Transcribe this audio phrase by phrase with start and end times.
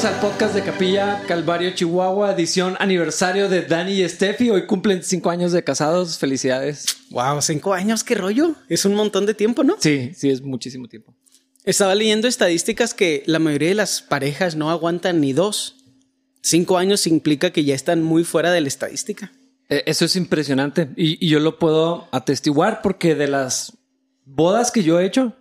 [0.00, 4.48] Bienvenidos al podcast de Capilla Calvario Chihuahua, edición aniversario de Dani y Steffi.
[4.48, 6.16] Hoy cumplen cinco años de casados.
[6.16, 6.86] Felicidades.
[7.10, 8.54] Wow, cinco años, qué rollo.
[8.70, 9.76] Es un montón de tiempo, ¿no?
[9.78, 11.14] Sí, sí, es muchísimo tiempo.
[11.64, 15.76] Estaba leyendo estadísticas que la mayoría de las parejas no aguantan ni dos.
[16.40, 19.30] Cinco años implica que ya están muy fuera de la estadística.
[19.68, 23.76] Eh, Eso es impresionante y, y yo lo puedo atestiguar porque de las
[24.24, 25.36] bodas que yo he hecho,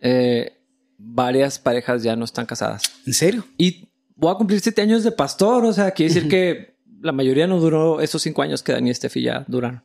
[0.00, 0.52] eh,
[0.98, 2.82] varias parejas ya no están casadas.
[3.06, 3.46] ¿En serio?
[3.58, 7.46] Y voy a cumplir siete años de pastor, o sea, quiere decir que la mayoría
[7.46, 9.84] no duró esos cinco años que Dani y Steffi ya duran.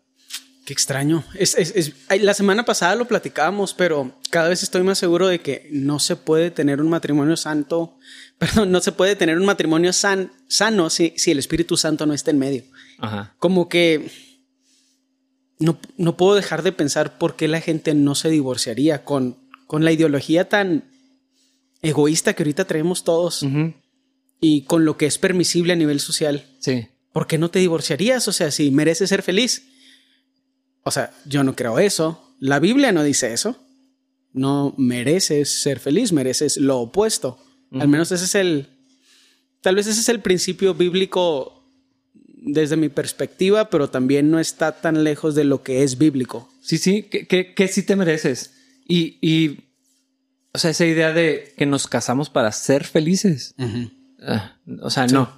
[0.65, 1.23] Qué extraño.
[1.37, 5.39] Es, es- es- la semana pasada lo platicábamos, pero cada vez estoy más seguro de
[5.39, 7.97] que no se puede tener un matrimonio santo.
[8.37, 12.13] Perdón, no se puede tener un matrimonio san- sano si, si el Espíritu Santo no
[12.13, 12.63] está en medio.
[12.99, 13.35] Ajá.
[13.39, 14.09] Como que
[15.59, 19.37] no, no puedo dejar de pensar por qué la gente no se divorciaría con,
[19.67, 20.85] con la ideología tan
[21.81, 23.45] egoísta que ahorita traemos todos
[24.39, 26.45] y con lo que es permisible a nivel social.
[26.59, 26.87] Sí.
[27.13, 28.27] ¿Por qué no te divorciarías?
[28.27, 29.67] O sea, si mereces ser feliz.
[30.83, 32.35] O sea, yo no creo eso.
[32.39, 33.57] La Biblia no dice eso.
[34.33, 37.37] No mereces ser feliz, mereces lo opuesto.
[37.71, 38.67] Al menos ese es el...
[39.61, 41.63] Tal vez ese es el principio bíblico
[42.41, 46.49] desde mi perspectiva, pero también no está tan lejos de lo que es bíblico.
[46.61, 48.53] Sí, sí, que, que, que sí te mereces.
[48.87, 49.59] Y, y,
[50.53, 53.55] o sea, esa idea de que nos casamos para ser felices.
[54.21, 55.31] Ah, o sea, no.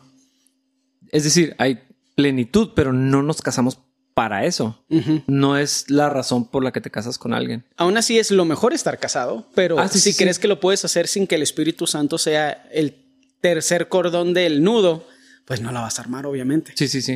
[1.12, 1.80] Es decir, hay
[2.16, 3.80] plenitud, pero no nos casamos
[4.14, 4.84] para eso.
[5.28, 7.66] No es la razón por la que te casas con alguien.
[7.78, 10.60] Aún así es lo mejor estar casado, pero Ah, sí, si sí, crees que lo
[10.60, 12.96] puedes hacer sin que el Espíritu Santo sea el
[13.42, 15.08] tercer cordón del nudo,
[15.46, 16.74] pues no la vas a armar, obviamente.
[16.76, 17.14] Sí, sí, sí.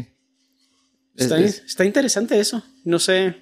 [1.15, 2.63] Es- Está, es- está interesante eso.
[2.83, 3.37] No sé.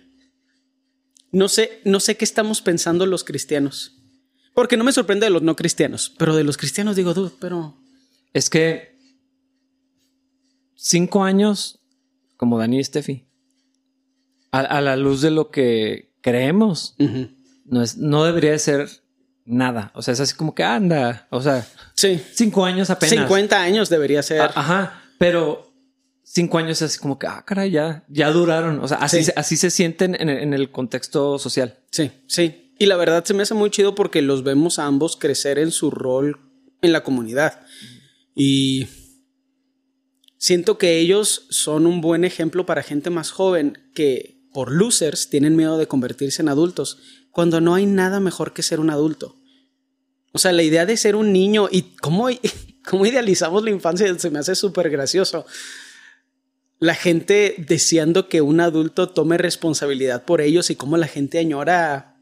[1.31, 3.94] No sé, no sé qué estamos pensando los cristianos.
[4.55, 7.75] Porque no me sorprende de los no cristianos, pero de los cristianos digo, dude, pero.
[8.33, 8.95] Es que
[10.75, 11.79] cinco años
[12.37, 13.25] como Dani y Steffi,
[14.51, 16.95] a, a la luz de lo que creemos,
[17.65, 18.89] no, es, no debería de ser
[19.45, 19.91] nada.
[19.95, 21.27] O sea, es así como que anda.
[21.29, 22.21] O sea, Sí.
[22.33, 23.11] cinco años apenas.
[23.15, 24.41] 50 años debería ser.
[24.41, 25.71] A- Ajá, pero
[26.23, 28.79] cinco años es así como que, ah, caray, ya, ya duraron.
[28.79, 29.31] O sea, así, Sí.
[29.35, 31.79] así se sienten en el contexto social.
[31.91, 32.64] Sí, sí.
[32.77, 35.71] Y la verdad se me hace muy chido porque los vemos a ambos crecer en
[35.71, 36.39] su rol
[36.81, 37.61] en la comunidad.
[38.35, 38.87] Y
[40.37, 45.55] siento que ellos son un buen ejemplo para gente más joven que por losers tienen
[45.55, 46.99] miedo de convertirse en adultos
[47.31, 49.35] cuando no hay nada mejor que ser un adulto.
[50.31, 52.27] O sea, la idea de ser un niño y cómo,
[52.89, 55.45] cómo idealizamos la infancia se me hace súper gracioso.
[56.79, 62.14] La gente deseando que un adulto tome responsabilidad por ellos y cómo la gente añora.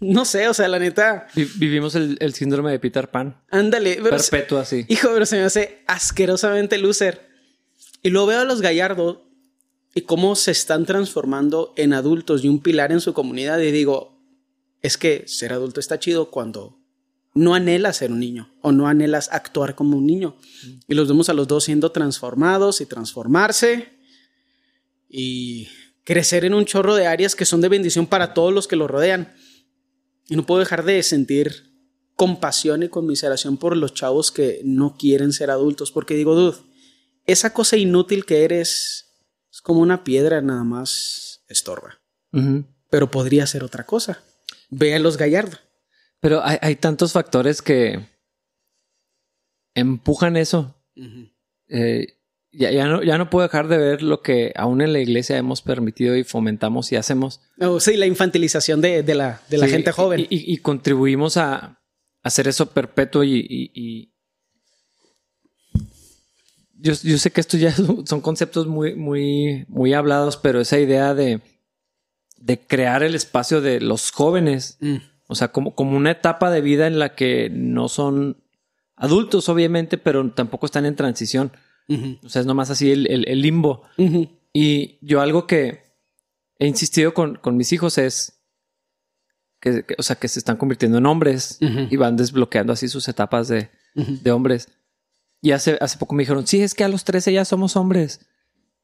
[0.00, 3.40] No sé, o sea, la neta, Vi- vivimos el, el síndrome de Peter Pan.
[3.50, 3.98] ándale.
[4.02, 4.84] pero se- Perpetuo así.
[4.88, 7.28] Hijo, pero se me hace asquerosamente loser.
[8.02, 9.18] Y luego veo a los gallardos
[9.94, 13.58] y cómo se están transformando en adultos y un pilar en su comunidad.
[13.60, 14.18] Y digo,
[14.82, 16.78] es que ser adulto está chido cuando
[17.34, 20.36] no anhelas ser un niño o no anhelas actuar como un niño.
[20.88, 23.88] Y los vemos a los dos siendo transformados y transformarse
[25.08, 25.68] y
[26.04, 28.90] crecer en un chorro de áreas que son de bendición para todos los que los
[28.90, 29.32] rodean.
[30.30, 31.74] Y no puedo dejar de sentir
[32.14, 36.56] compasión y conmiseración por los chavos que no quieren ser adultos, porque digo, dude,
[37.26, 39.12] esa cosa inútil que eres
[39.50, 42.00] es como una piedra nada más estorba,
[42.88, 44.22] pero podría ser otra cosa.
[44.70, 45.58] Ve a los Gallardo.
[46.20, 48.06] Pero hay, hay tantos factores que
[49.74, 50.76] empujan eso.
[51.68, 52.19] Eh,
[52.52, 55.36] ya, ya, no, ya no puedo dejar de ver lo que aún en la iglesia
[55.38, 57.40] hemos permitido y fomentamos y hacemos.
[57.60, 60.20] Oh, sí, la infantilización de, de la, de la Sí, gente joven.
[60.20, 61.80] Y, y- y contribuimos a
[62.22, 64.12] hacer eso perpetuo y...
[66.82, 70.78] Yo, yo sé que esto ya son son conceptos muy, muy, muy hablados, pero esa
[70.78, 71.40] idea de,
[72.38, 74.96] de crear el espacio de los jóvenes, Mm.
[75.26, 78.42] o sea, como, como una etapa de vida en la que no son
[78.96, 81.52] adultos, obviamente, pero tampoco están en transición.
[82.24, 83.82] O sea, es nomás así el, el- el limbo.
[84.52, 85.82] Y yo algo que
[86.58, 88.42] he insistido con, con mis hijos es
[89.60, 91.58] que, que- o sea, que se están convirtiendo en hombres
[91.90, 94.68] y van desbloqueando así sus etapas de, de hombres.
[95.42, 98.26] Y hace, hace poco me dijeron, sí, es que a los 13 ya somos hombres.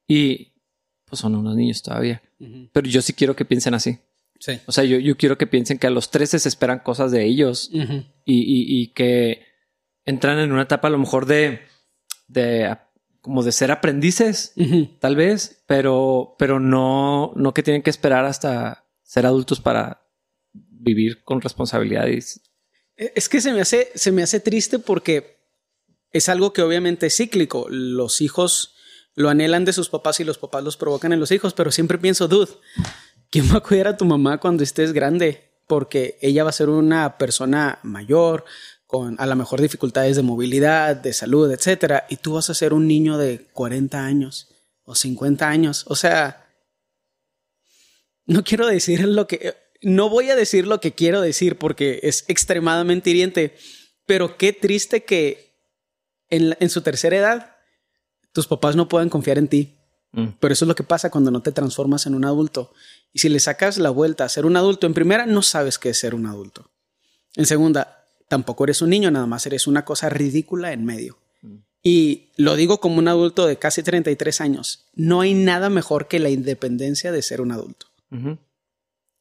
[0.09, 0.55] Y
[1.05, 2.23] pues son unos niños todavía.
[2.73, 3.99] Pero yo sí quiero que piensen así.
[4.39, 4.59] Sí.
[4.67, 7.25] O sea, yo, yo quiero que piensen que a los 13 se esperan cosas de
[7.25, 7.71] ellos
[8.25, 9.43] y, y- y que
[10.05, 11.61] entran en una etapa a lo mejor de,
[12.29, 12.77] de
[13.27, 14.55] como de ser aprendices,
[15.01, 20.07] tal vez, pero, pero no, no que tienen que esperar hasta ser adultos para
[20.53, 22.41] vivir con responsabilidades.
[22.97, 25.41] Es que se me hace, se me hace triste porque
[26.13, 27.67] es algo que obviamente es cíclico.
[27.69, 28.77] Los hijos
[29.17, 31.99] lo anhelan de sus papás y los papás los provocan en los hijos, pero siempre
[31.99, 32.53] pienso, dude,
[33.29, 35.51] ¿quién va a cuidar a tu mamá cuando estés grande?
[35.67, 38.45] Porque ella va a ser una persona mayor,
[38.87, 42.73] con a lo mejor dificultades de movilidad, de salud, etcétera, y tú vas a ser
[42.73, 44.49] un niño de 40 años
[44.85, 45.85] o 50 años.
[45.89, 46.47] O sea,
[48.25, 52.25] no quiero decir lo que, no voy a decir lo que quiero decir porque es
[52.29, 53.57] extremadamente hiriente,
[54.07, 55.57] pero qué triste que
[56.29, 57.57] en, en su tercera edad
[58.33, 59.77] tus papás no puedan confiar en ti.
[60.13, 60.29] Mm.
[60.41, 62.73] Pero eso es lo que pasa cuando no te transformas en un adulto.
[63.13, 65.91] Y si le sacas la vuelta a ser un adulto, en primera, no sabes qué
[65.91, 66.71] es ser un adulto.
[67.35, 71.19] En segunda, tampoco eres un niño, nada más eres una cosa ridícula en medio.
[71.43, 71.57] Mm.
[71.83, 74.87] Y lo digo como un adulto de casi 33 años.
[74.95, 77.87] No hay nada mejor que la independencia de ser un adulto.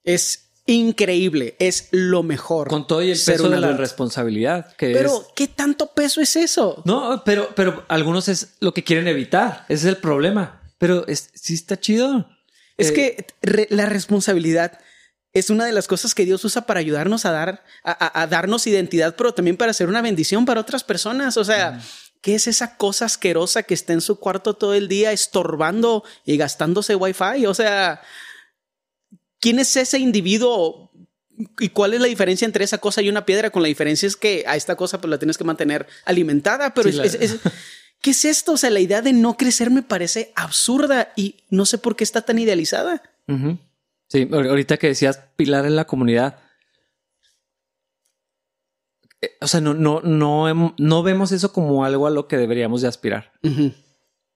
[0.03, 2.67] Es increíble, es lo mejor.
[2.67, 4.75] Con todo y el peso de la responsabilidad.
[4.77, 6.81] Que pero, ¿qué tanto peso es eso?
[6.85, 9.65] No, pero, pero algunos es lo que quieren evitar.
[9.69, 10.61] Ese es el problema.
[10.77, 12.29] Pero es, sí está chido.
[12.77, 13.25] Es que
[13.69, 14.79] la responsabilidad
[15.35, 19.17] es una de las cosas que Dios usa para ayudarnos a dar, a, darnos identidad,
[19.17, 21.35] pero también para ser una bendición para otras personas.
[21.35, 21.81] O sea,
[22.21, 26.37] ¿qué es esa cosa asquerosa que está en su cuarto todo el día estorbando y
[26.37, 27.45] gastándose wifi?
[27.47, 28.01] O sea,
[29.41, 30.89] ¿quién es ese individuo?
[31.59, 33.49] ¿Y cuál es la diferencia entre esa cosa y una piedra?
[33.49, 36.87] Con la diferencia es que a esta cosa pues la tienes que mantener alimentada, pero
[36.87, 37.39] es,
[37.99, 38.53] ¿qué es esto?
[38.53, 42.05] O sea, la idea de no crecer me parece absurda y no sé por qué
[42.05, 43.03] está tan idealizada.
[44.15, 46.39] Sí, ahorita que decías pilar en la comunidad.
[49.19, 52.81] Eh, o sea, no, no, no, no vemos eso como algo a lo que deberíamos
[52.81, 53.33] de aspirar.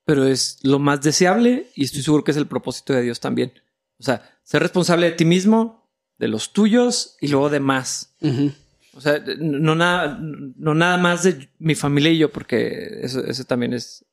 [0.04, 3.54] Pero es lo más deseable y estoy seguro que es el propósito de Dios también.
[4.00, 8.18] O sea, ser responsable de ti mismo, de los tuyos y luego de más.
[8.96, 13.46] O sea, no nada, no nada más de mi familia y yo, porque eso, eso
[13.46, 14.06] también es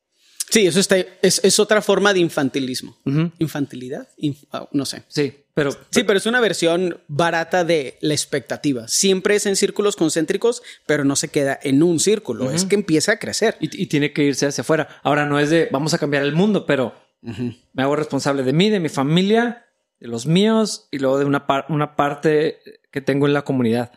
[0.51, 2.97] Sí, eso está, es, otra forma de infantilismo.
[3.39, 4.09] Infantilidad,
[4.53, 5.03] ah, no sé.
[5.09, 8.87] Sí, pero sí, pero es una versión barata de la expectativa.
[8.89, 12.51] Siempre es en círculos concéntricos, pero no se queda en un círculo.
[12.53, 15.01] Es que empieza a crecer y, tiene que irse hacia afuera.
[15.03, 18.71] Ahora no es de vamos a cambiar el mundo, pero me hago responsable de mí,
[18.71, 19.67] de mi familia,
[19.99, 22.61] de los míos y luego de una, una parte
[22.93, 23.93] que tengo en la comunidad.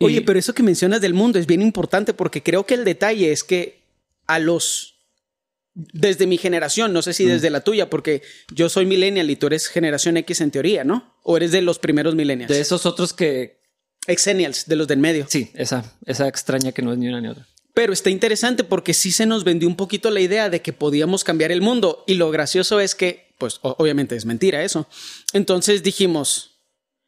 [0.00, 3.32] Oye, pero eso que mencionas del mundo es bien importante porque creo que el detalle
[3.32, 3.82] es que
[4.26, 4.99] a los
[5.74, 7.28] desde mi generación, no sé si mm.
[7.28, 8.22] desde la tuya, porque
[8.52, 11.14] yo soy millennial y tú eres generación X en teoría, ¿no?
[11.22, 12.52] ¿O eres de los primeros millennials?
[12.52, 13.60] De esos otros que...
[14.06, 15.26] Exennials, de los del medio.
[15.28, 17.46] Sí, esa, esa extraña que no es ni una ni otra.
[17.74, 21.22] Pero está interesante porque sí se nos vendió un poquito la idea de que podíamos
[21.22, 24.88] cambiar el mundo y lo gracioso es que, pues obviamente es mentira eso.
[25.32, 26.62] Entonces dijimos,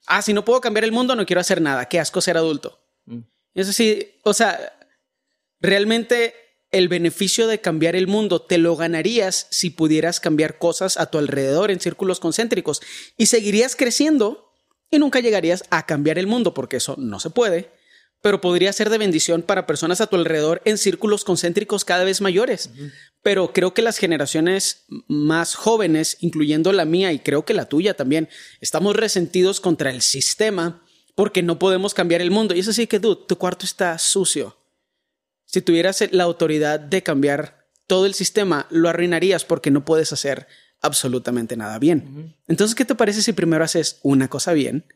[0.07, 2.79] ah, si no puedo cambiar el mundo, no quiero hacer nada, qué asco ser adulto.
[3.07, 3.21] Mm.
[3.55, 4.73] Eso sí, o sea,
[5.61, 6.35] realmente
[6.73, 11.19] el beneficio de cambiar el mundo te lo ganarías si pudieras cambiar cosas a tu
[11.19, 12.81] alrededor en círculos concéntricos
[13.19, 14.55] y seguirías creciendo
[14.91, 17.71] y nunca llegarías a cambiar el mundo porque eso no se puede,
[18.23, 22.21] pero podría ser de bendición para personas a tu alrededor en círculos concéntricos cada vez
[22.21, 22.71] mayores.
[23.23, 27.95] Pero creo que las generaciones más jóvenes, incluyendo la mía y creo que la tuya
[27.95, 28.29] también,
[28.61, 32.55] estamos resentidos contra el sistema porque no podemos cambiar el mundo.
[32.55, 34.62] Y eso sí que, tú, tu cuarto está sucio
[35.53, 40.47] si tuvieras la autoridad de cambiar todo el sistema, lo arruinarías porque no puedes hacer
[40.81, 42.35] absolutamente nada bien.
[42.49, 44.87] Entonces, ¿qué te parece si primero haces una cosa bien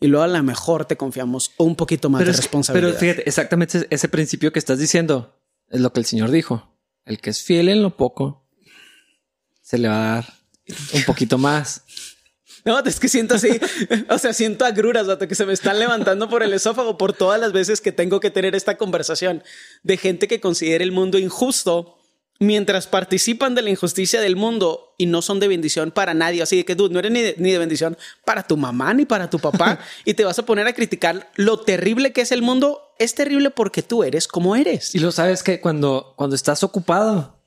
[0.00, 2.88] y luego a lo mejor te confiamos un poquito más de responsabilidad?
[2.88, 5.38] Pero fíjate, exactamente ese principio que estás diciendo
[5.70, 6.68] es lo que el Señor dijo.
[7.04, 8.44] El que es fiel en lo poco,
[9.60, 10.34] se le va a dar
[10.94, 11.84] un poquito más.
[12.64, 13.60] No, es que siento así,
[14.08, 17.40] o sea, siento agruras hasta que se me están levantando por el esófago por todas
[17.40, 19.42] las veces que tengo que tener esta conversación
[19.82, 21.98] de gente que considera el mundo injusto
[22.38, 26.42] mientras participan de la injusticia del mundo y no son de bendición para nadie.
[26.42, 29.04] Así de que, tú no eres ni de, ni de bendición para tu mamá ni
[29.04, 32.42] para tu papá y te vas a poner a criticar lo terrible que es el
[32.42, 32.94] mundo.
[32.98, 34.94] Es terrible porque tú eres como eres.
[34.94, 37.40] Y lo sabes que cuando, cuando estás ocupado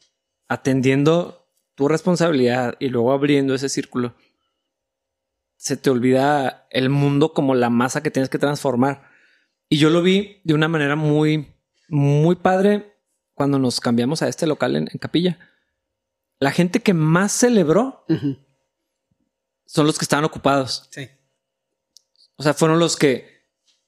[0.47, 1.45] atendiendo
[1.75, 4.15] tu responsabilidad y luego abriendo ese círculo,
[5.65, 9.09] se te olvida el mundo como la masa que tienes que transformar.
[9.67, 11.55] Y yo lo vi de una manera muy,
[11.89, 12.99] muy padre
[13.33, 15.39] cuando nos cambiamos a este local en, Capilla.
[16.37, 18.05] La gente que más celebró
[19.65, 20.87] son los que estaban ocupados.
[20.91, 21.09] Sí.
[22.35, 23.33] O sea, fueron los que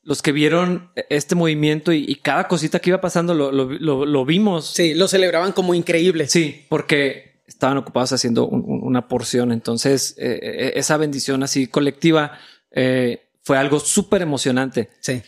[0.02, 4.66] los que vieron este movimiento y, cada cosita que iba pasando lo, lo, vimos.
[4.66, 6.28] Sí, lo celebraban como increíble.
[6.28, 9.52] Sí, porque estaban ocupados haciendo una porción.
[9.52, 12.38] Entonces, eh, eh, esa bendición así colectiva
[12.72, 14.90] eh, fue algo súper emocionante.
[15.00, 15.24] Sí.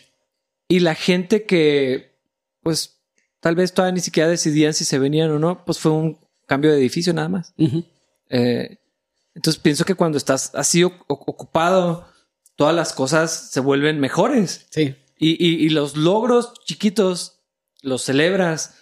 [0.67, 2.19] Y la gente que,
[2.61, 2.99] pues,
[3.39, 6.71] tal vez todavía ni siquiera decidían si se venían o no, pues fue un cambio
[6.71, 7.53] de edificio nada más.
[8.29, 8.77] Eh,
[9.33, 12.07] entonces pienso que cuando estás así ocupado,
[12.55, 14.67] todas las cosas se vuelven mejores.
[14.69, 14.95] Sí.
[15.17, 17.39] Y, los logros chiquitos
[17.81, 18.75] los celebras.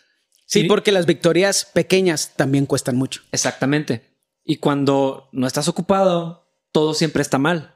[0.47, 3.21] Sí, porque las victorias pequeñas también cuestan mucho.
[3.31, 4.01] Exactamente.
[4.45, 7.75] Y cuando no estás ocupado, todo siempre está mal.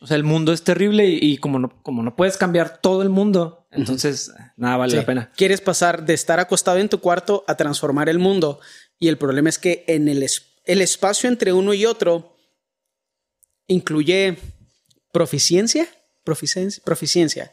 [0.00, 3.10] O sea, el mundo es terrible y, como, no, como no puedes cambiar todo el
[3.10, 5.30] mundo, entonces nada vale la pena.
[5.36, 8.60] Quieres pasar de estar acostado en tu cuarto a transformar el mundo.
[8.98, 10.26] Y el problema es que en el,
[10.64, 12.34] el espacio entre uno y otro
[13.66, 14.38] incluye
[15.12, 15.86] proficiencia,
[16.24, 17.52] proficiencia, proficiencia.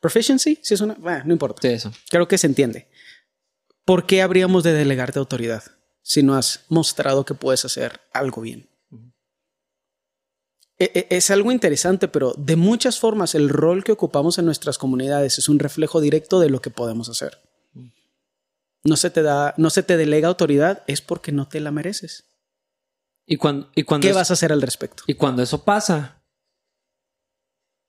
[0.00, 0.94] Proficiency, si es una,
[1.24, 1.62] no importa.
[1.62, 1.90] Sí, eso.
[2.10, 2.86] Creo que se entiende.
[3.86, 5.62] ¿Por qué habríamos de delegarte autoridad
[6.02, 8.68] si no has mostrado que puedes hacer algo bien?
[10.78, 14.76] E, e, es algo interesante, pero de muchas formas el rol que ocupamos en nuestras
[14.76, 17.40] comunidades es un reflejo directo de lo que podemos hacer.
[18.82, 22.24] No se te da, no se te delega autoridad, es porque no te la mereces.
[23.24, 25.04] Y cuando, y cuando ¿Qué vas a hacer al respecto?
[25.06, 26.22] Y cuando eso pasa,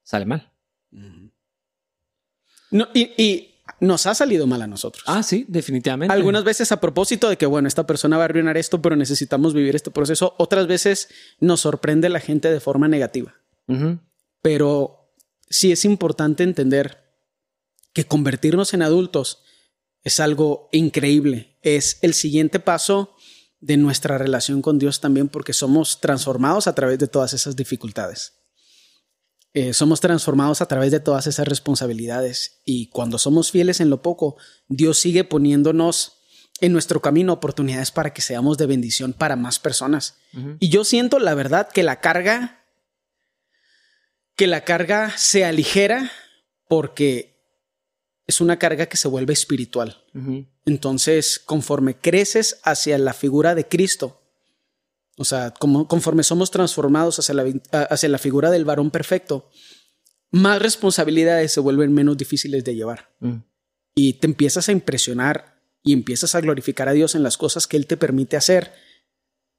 [0.03, 0.53] sale mal.
[2.69, 5.03] No, y, nos ha salido mal a nosotros.
[5.07, 6.13] Ah, sí, definitivamente.
[6.13, 9.53] Algunas veces a propósito de que, bueno, esta persona va a arruinar esto, pero necesitamos
[9.53, 10.35] vivir este proceso.
[10.37, 13.35] Otras veces nos sorprende la gente de forma negativa.
[14.41, 15.13] Pero
[15.49, 17.03] sí es importante entender
[17.93, 19.43] que convertirnos en adultos
[20.03, 21.57] es algo increíble.
[21.61, 23.15] Es el siguiente paso
[23.59, 28.36] de nuestra relación con Dios también porque somos transformados a través de todas esas dificultades.
[29.59, 34.03] Eh, somos transformados a través de todas esas responsabilidades y cuando somos fieles en lo
[34.03, 34.37] poco,
[34.67, 36.19] Dios sigue poniéndonos
[36.61, 40.19] en nuestro camino oportunidades para que seamos de bendición para más personas.
[40.59, 42.67] Y yo siento la verdad que la carga,
[44.35, 46.11] que la carga se aligera
[46.67, 47.41] porque
[48.27, 50.03] es una carga que se vuelve espiritual.
[50.65, 54.21] Entonces, conforme creces hacia la figura de Cristo,
[55.17, 57.45] o sea, como, conforme somos transformados hacia la,
[57.89, 59.49] hacia la figura del varón perfecto,
[60.31, 63.15] más responsabilidades se vuelven menos difíciles de llevar.
[63.19, 63.37] Mm.
[63.95, 67.77] Y te empiezas a impresionar y empiezas a glorificar a Dios en las cosas que
[67.77, 68.73] Él te permite hacer,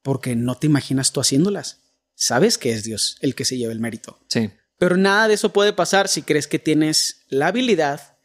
[0.03, 1.81] porque no te imaginas tú haciéndolas.
[2.15, 4.19] Sabes que es Dios el que se lleva el mérito.
[4.29, 4.51] Sí.
[4.79, 8.17] Pero nada de eso puede pasar si crees que tienes la habilidad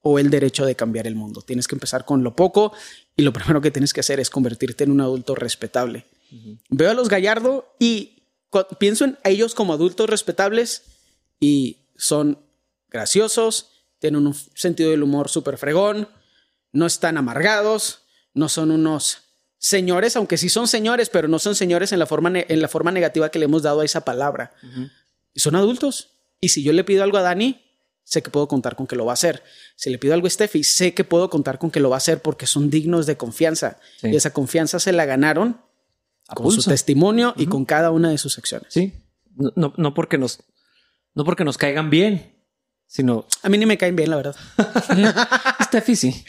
[0.00, 1.42] o el derecho de cambiar el mundo.
[1.42, 2.72] Tienes que empezar con lo poco
[3.14, 6.06] y lo primero que tienes que hacer es convertirte en un adulto respetable.
[6.70, 8.22] Veo a los Gallardo y
[8.78, 10.82] pienso en ellos como adultos respetables
[11.40, 12.38] y son
[12.88, 16.08] graciosos, tienen un sentido del humor súper fregón,
[16.72, 18.00] no están amargados,
[18.34, 19.18] no son unos
[19.58, 22.92] señores, aunque sí son señores, pero no son señores en la forma, en la forma
[22.92, 24.54] negativa que le hemos dado a esa palabra.
[25.34, 26.10] Y son adultos.
[26.40, 27.60] Y si yo le pido algo a Dani,
[28.04, 29.42] sé que puedo contar con que lo va a hacer.
[29.76, 31.98] Si le pido algo a Steffi, sé que puedo contar con que lo va a
[31.98, 33.78] hacer porque son dignos de confianza.
[34.02, 35.60] Y esa confianza se la ganaron
[36.34, 38.68] con su testimonio y con cada una de sus acciones.
[38.72, 38.92] Sí.
[39.34, 40.40] No, no, porque nos,
[41.14, 42.34] no porque nos caigan bien,
[42.86, 43.26] sino.
[43.42, 44.36] A mí ni me caen bien, la verdad.
[45.62, 46.24] Steffi sí.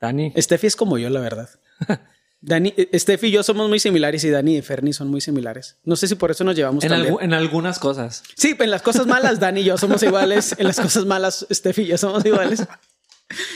[0.00, 0.32] Dani.
[0.36, 1.48] Steffi es como yo, la verdad.
[2.42, 5.76] Dani, eh, Steffi y yo somos muy similares y Dani y Fernie son muy similares.
[5.84, 8.22] No sé si por eso nos llevamos en, en algunas cosas.
[8.34, 10.54] Sí, en las cosas malas Dani y yo somos iguales.
[10.58, 12.66] En las cosas malas Steffi y yo somos iguales.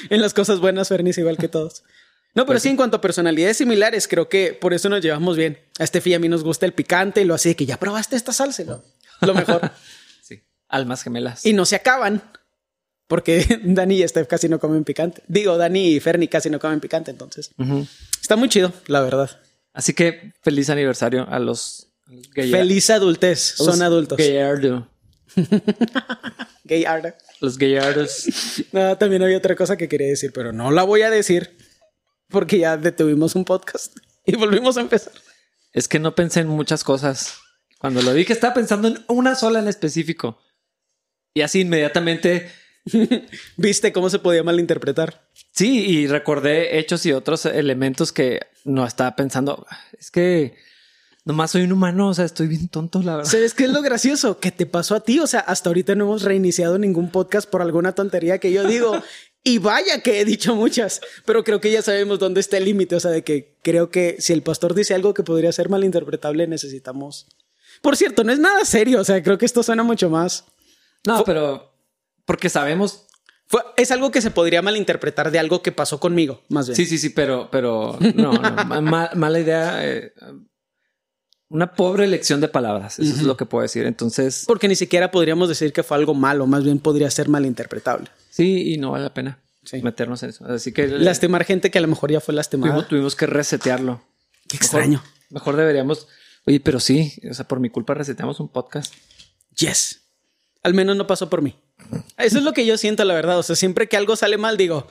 [0.09, 1.83] En las cosas buenas Fernie es igual que todos.
[2.35, 5.37] No, pero pues sí, en cuanto a personalidades similares, creo que por eso nos llevamos
[5.37, 5.59] bien.
[5.79, 7.79] A Steffi y a mí nos gusta el picante y lo así de que ya
[7.79, 8.83] probaste esta salsa, ¿no?
[9.21, 9.71] Lo mejor.
[10.23, 11.47] sí, almas gemelas.
[11.47, 12.23] Y no se acaban.
[13.07, 15.23] Porque Dani y Steph casi no comen picante.
[15.29, 17.53] Digo, Dani y Fernie casi no comen picante, entonces.
[18.21, 19.31] Está muy chido, la verdad.
[19.73, 21.89] Así que feliz aniversario a los
[22.35, 24.19] gay Feliz adultez, son adultos.
[24.19, 24.89] Gayardo.
[26.65, 27.13] Gayardo.
[27.41, 28.25] Los gayardos.
[28.73, 31.57] no, también había otra cosa que quería decir, pero no la voy a decir
[32.29, 35.13] porque ya detuvimos un podcast y volvimos a empezar.
[35.73, 37.39] Es que no pensé en muchas cosas.
[37.79, 40.39] Cuando lo dije, estaba pensando en una sola en específico.
[41.35, 42.51] Y así inmediatamente
[43.57, 45.29] viste cómo se podía malinterpretar.
[45.53, 49.67] Sí, y recordé hechos y otros elementos que no estaba pensando.
[49.99, 50.57] Es que
[51.25, 53.31] nomás soy un humano, o sea, estoy bien tonto, la verdad.
[53.31, 54.39] ¿Sabes qué es lo gracioso?
[54.39, 55.21] Que te pasó a ti.
[55.21, 59.03] O sea, hasta ahorita no hemos reiniciado ningún podcast por alguna tontería que yo digo.
[59.47, 62.97] Y vaya que he dicho muchas, pero creo que ya sabemos dónde está el límite.
[62.97, 66.47] O sea, de que creo que si el pastor dice algo que podría ser malinterpretable,
[66.47, 67.27] necesitamos.
[67.83, 69.01] Por cierto, no es nada serio.
[69.01, 70.47] O sea, creo que esto suena mucho más.
[71.07, 71.75] No, pero
[72.25, 73.07] porque sabemos.
[73.77, 76.77] es algo que se podría malinterpretar de algo que pasó conmigo, más bien.
[76.77, 78.81] Sí, sí, sí, pero, pero no, no
[79.15, 79.87] mala idea.
[79.87, 80.15] Eh,
[81.55, 82.99] una pobre elección de palabras.
[82.99, 83.87] Eso es lo que puedo decir.
[83.87, 84.43] Entonces.
[84.45, 88.09] Porque ni siquiera podríamos decir que fue algo malo, más bien podría ser malinterpretable.
[88.29, 89.39] Sí, y no vale la pena
[89.83, 90.45] meternos en eso.
[90.47, 90.89] Así que.
[90.89, 92.87] Lastimar gente que a lo mejor ya fue lastimada.
[92.89, 94.03] Tuvimos, que resetearlo.
[94.49, 95.01] Qué extraño.
[95.31, 96.09] Mejor, deberíamos.
[96.45, 98.93] Oye, pero sí, o sea, por mi culpa reseteamos un podcast.
[99.57, 100.01] Yes.
[100.65, 101.57] Al menos no pasó por mí.
[102.19, 103.39] Eso es lo que yo siento, la verdad.
[103.39, 104.89] O sea, siempre que algo sale mal, digo,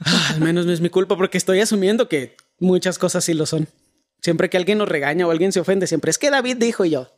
[0.00, 3.46] ah, al menos no es mi culpa porque estoy asumiendo que muchas cosas sí lo
[3.46, 3.68] son.
[4.20, 6.90] Siempre que alguien nos regaña o alguien se ofende, siempre es que David dijo y
[6.90, 7.08] yo.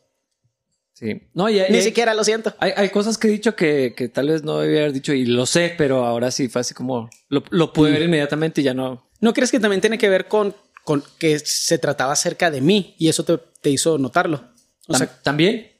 [0.93, 1.29] Sí.
[1.33, 2.53] No, Ni siquiera lo siento.
[2.59, 5.73] Hay, cosas que he dicho que, tal vez no debía haber dicho y lo sé,
[5.75, 9.09] pero ahora sí fue así como lo, lo pude ver inmediatamente y ya no.
[9.19, 12.95] ¿No crees que también tiene que ver con, con que se trataba cerca de mí
[12.99, 14.43] y eso te, hizo notarlo?
[14.87, 15.71] O sea, también.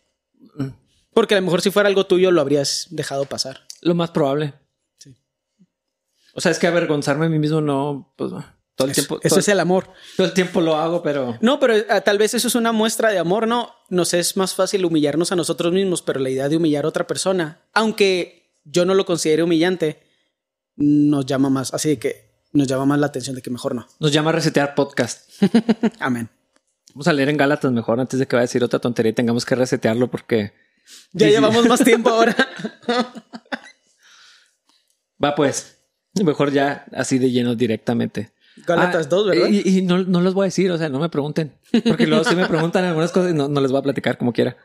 [1.14, 3.62] Porque a lo mejor si fuera algo tuyo lo habrías dejado pasar.
[3.82, 4.54] Lo más probable.
[4.98, 5.16] Sí.
[6.34, 8.32] O sea, es que avergonzarme a mí mismo no, pues
[8.82, 9.20] todo el tiempo.
[9.24, 9.90] Eso es el amor.
[10.18, 11.38] Todo el tiempo lo hago, pero.
[11.42, 13.72] No, pero ah, tal vez eso es una muestra de amor, ¿no?
[13.90, 17.08] Nos es más fácil humillarnos a nosotros mismos, pero la idea de humillar a otra
[17.08, 20.04] persona, aunque yo no lo considere humillante,
[20.76, 21.74] nos llama más.
[21.74, 23.88] Así que nos llama más la atención de que mejor no.
[24.00, 25.30] Nos llama a resetear podcast.
[26.00, 26.30] Amén.
[26.94, 29.14] Vamos a leer en Gálatas mejor antes de que vaya a decir otra tontería y
[29.14, 30.54] tengamos que resetearlo porque.
[31.14, 32.36] Ya llevamos más tiempo ahora.
[35.24, 35.78] Va pues.
[36.22, 38.34] Mejor ya así de lleno directamente.
[38.66, 39.50] Galatas 2, ah, ¿verdad?
[39.50, 41.54] Y, no, no les voy a decir, o sea, no me pregunten.
[41.86, 44.58] Porque luego si me preguntan algunas cosas y no, les voy a platicar como quiera.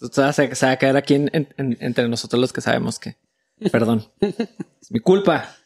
[0.00, 3.16] O sea, se, va a quedar aquí entre nosotros los que sabemos que.
[3.70, 4.04] Perdón.
[4.20, 5.56] es mi culpa.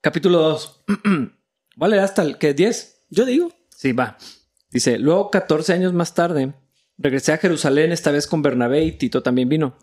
[0.00, 0.84] Capítulo 2.
[1.76, 3.06] vale, hasta el que 10.
[3.10, 3.52] Yo digo.
[3.68, 4.16] Sí, va.
[4.70, 6.54] Dice, luego 14 años más tarde,
[6.98, 9.76] regresé a Jerusalén, esta vez con Bernabé y Tito también vino.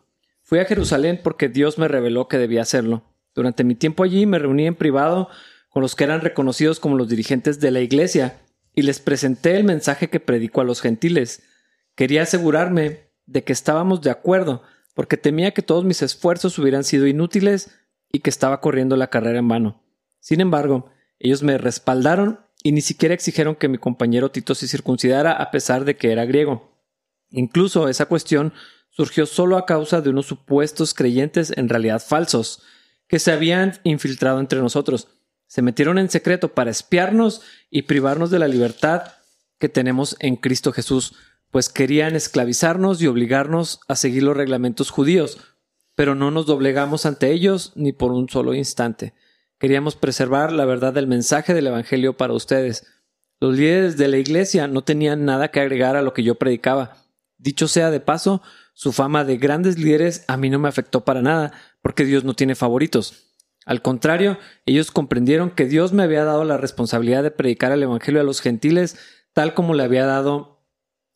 [0.43, 3.03] Fui a Jerusalén porque Dios me reveló que debía hacerlo.
[3.33, 5.29] Durante mi tiempo allí me reuní en privado
[5.75, 8.39] con los que eran reconocidos como los dirigentes de la iglesia,
[8.73, 11.43] y les presenté el mensaje que predico a los gentiles.
[11.95, 17.07] Quería asegurarme de que estábamos de acuerdo, porque temía que todos mis esfuerzos hubieran sido
[17.07, 17.77] inútiles
[18.09, 19.83] y que estaba corriendo la carrera en vano.
[20.21, 25.33] Sin embargo, ellos me respaldaron y ni siquiera exigieron que mi compañero Tito se circuncidara
[25.33, 26.71] a pesar de que era griego.
[27.31, 28.53] Incluso esa cuestión
[28.91, 32.61] surgió solo a causa de unos supuestos creyentes en realidad falsos,
[33.09, 35.09] que se habían infiltrado entre nosotros
[35.47, 39.03] se metieron en secreto para espiarnos y privarnos de la libertad
[39.59, 41.15] que tenemos en Cristo Jesús,
[41.51, 45.37] pues querían esclavizarnos y obligarnos a seguir los reglamentos judíos,
[45.95, 49.13] pero no nos doblegamos ante ellos ni por un solo instante.
[49.57, 52.85] Queríamos preservar la verdad del mensaje del Evangelio para ustedes.
[53.39, 56.97] Los líderes de la Iglesia no tenían nada que agregar a lo que yo predicaba.
[57.37, 58.41] Dicho sea de paso,
[58.73, 62.33] su fama de grandes líderes a mí no me afectó para nada, porque Dios no
[62.33, 63.24] tiene favoritos.
[63.65, 68.21] Al contrario, ellos comprendieron que Dios me había dado la responsabilidad de predicar el Evangelio
[68.21, 68.97] a los gentiles,
[69.33, 70.63] tal como le había dado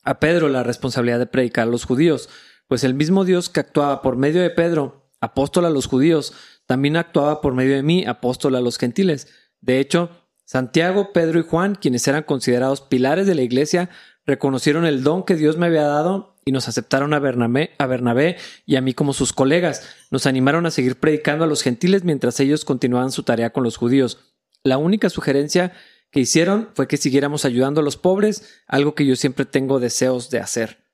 [0.02, 2.28] a Pedro la responsabilidad de predicar a los judíos,
[2.66, 6.32] pues el mismo Dios que actuaba por medio de Pedro, apóstol a los judíos,
[6.66, 9.28] también actuaba por medio de mí, apóstol a los gentiles.
[9.60, 10.10] De hecho,
[10.44, 13.90] Santiago, Pedro y Juan, quienes eran considerados pilares de la iglesia,
[14.24, 18.36] reconocieron el don que Dios me había dado y nos aceptaron a Bernabé, a Bernabé
[18.66, 19.88] y a mí como sus colegas.
[20.10, 23.76] Nos animaron a seguir predicando a los gentiles mientras ellos continuaban su tarea con los
[23.76, 24.18] judíos.
[24.62, 25.72] La única sugerencia
[26.10, 30.28] que hicieron fue que siguiéramos ayudando a los pobres, algo que yo siempre tengo deseos
[30.30, 30.84] de hacer.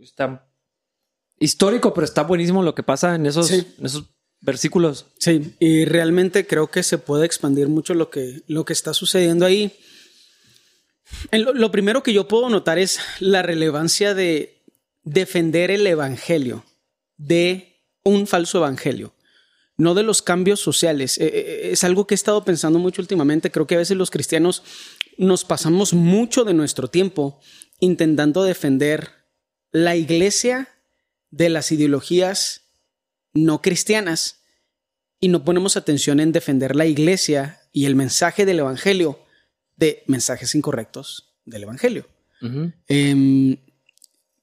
[0.00, 0.48] Está
[1.38, 4.04] histórico, pero está buenísimo lo que pasa en esos, esos
[4.40, 5.06] versículos.
[5.18, 9.44] Sí, y realmente creo que se puede expandir mucho lo que, lo que está sucediendo
[9.44, 9.76] ahí.
[11.32, 14.62] Lo primero que yo puedo notar es la relevancia de
[15.02, 16.64] defender el evangelio
[17.16, 17.73] de
[18.04, 19.14] un falso evangelio,
[19.76, 21.18] no de los cambios sociales.
[21.18, 23.50] Eh, eh, es algo que he estado pensando mucho últimamente.
[23.50, 24.62] Creo que a veces los cristianos
[25.18, 27.40] nos pasamos mucho de nuestro tiempo
[27.80, 29.10] intentando defender
[29.72, 30.68] la iglesia
[31.30, 32.62] de las ideologías
[33.32, 34.44] no cristianas
[35.18, 39.18] y no ponemos atención en defender la iglesia y el mensaje del evangelio
[39.76, 42.06] de mensajes incorrectos del Evangelio.
[42.88, 43.56] Em,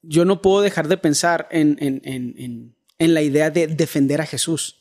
[0.02, 2.74] yo no puedo dejar de pensar en, en,
[3.08, 4.76] la idea de defender a Jesús,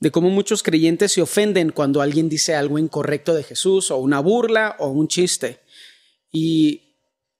[0.00, 4.20] de cómo muchos creyentes se ofenden cuando alguien dice algo incorrecto de Jesús o una
[4.20, 5.60] burla o un chiste.
[6.30, 6.94] Y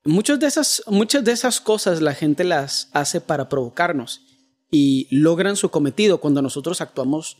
[0.05, 4.23] muchas de esas, muchas de esas cosas la gente las hace para provocarnos
[4.71, 7.39] y logran su cometido cuando nosotros actuamos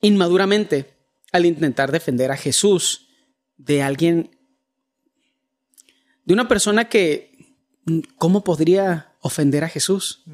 [0.00, 0.94] inmaduramente
[1.32, 3.08] al intentar defender a Jesús
[3.56, 4.30] de alguien,
[6.24, 7.56] de una persona que,
[8.16, 10.24] ¿cómo podría ofender a Jesús?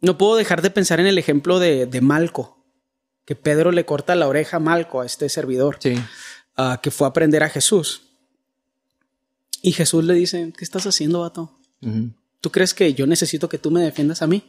[0.00, 2.64] No puedo dejar de pensar en el ejemplo de, Malco,
[3.24, 7.42] que Pedro le corta la oreja a Malco, a este servidor, que fue a aprender
[7.42, 8.02] a Jesús.
[9.62, 11.58] Y Jesús le dice, ¿qué estás haciendo, vato?
[12.40, 14.42] ¿Tú crees que yo necesito que tú me defiendas a mí?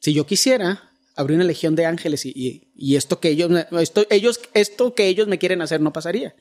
[0.00, 4.94] Si yo quisiera, abrir una legión de ángeles y, esto que ellos, esto, ellos, esto
[4.94, 6.34] que ellos me quieren hacer no pasaría.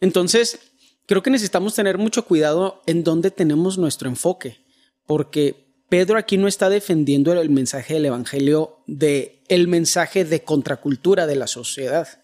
[0.00, 0.60] Entonces,
[1.06, 4.64] creo que necesitamos tener mucho cuidado en dónde tenemos nuestro enfoque,
[5.06, 11.26] porque Pedro aquí no está defendiendo el mensaje del evangelio de el mensaje de contracultura
[11.26, 12.22] de la sociedad.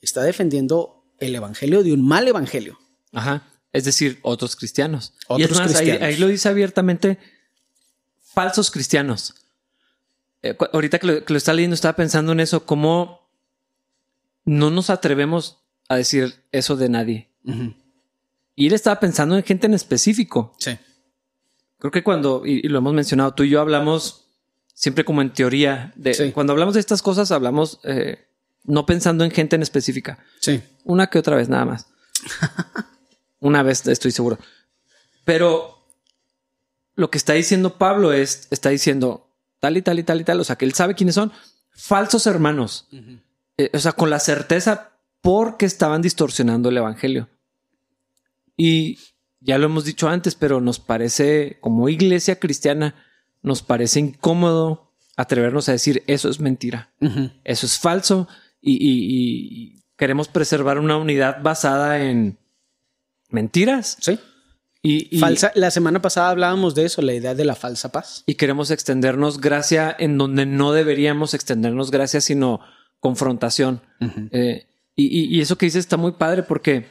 [0.00, 2.78] Está defendiendo el evangelio de un mal evangelio.
[3.12, 3.48] Ajá.
[3.72, 5.12] Es decir, otros cristianos.
[5.36, 7.18] y es más, Ahí, lo dice abiertamente,
[8.32, 9.34] falsos cristianos.
[10.44, 13.28] Eh, ahorita que lo, está leyendo, estaba pensando en eso, cómo
[14.44, 17.30] no nos atrevemos a decir eso de nadie.
[18.54, 20.54] Y él estaba pensando en gente en específico.
[20.58, 20.78] Sí.
[21.84, 24.24] Creo que cuando, y, lo hemos mencionado, tú y yo hablamos
[24.72, 28.24] siempre como en teoría de cuando hablamos de estas cosas, hablamos eh,
[28.62, 30.18] no pensando en gente en específica.
[30.40, 30.62] Sí.
[30.84, 31.88] Una que otra vez, nada más.
[33.38, 34.38] Una vez estoy seguro.
[35.26, 35.86] Pero
[36.94, 39.28] lo que está diciendo Pablo es, está diciendo
[39.60, 40.40] tal y tal y tal y tal.
[40.40, 41.32] O sea, que él sabe quiénes son
[41.70, 42.88] falsos hermanos.
[43.58, 47.28] Eh, o sea, con la certeza porque estaban distorsionando el evangelio.
[48.56, 49.00] Y
[49.44, 52.94] ya lo hemos dicho antes, pero nos parece, como iglesia cristiana,
[53.42, 56.90] nos parece incómodo atrevernos a decir eso es mentira,
[57.44, 58.26] eso es falso
[58.60, 62.36] y, queremos preservar una unidad basada en
[63.28, 63.96] mentiras.
[64.00, 64.18] Sí.
[64.82, 68.24] Y, falsa, la semana pasada hablábamos de eso, la idea de la falsa paz.
[68.26, 72.60] Y queremos extendernos gracia en donde no deberíamos extendernos gracia, sino
[72.98, 73.82] confrontación.
[74.32, 76.86] Eh, y, eso que dices está muy padre porque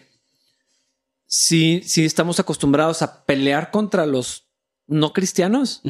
[1.35, 4.45] si, si estamos acostumbrados a pelear contra los
[4.85, 5.81] no cristianos.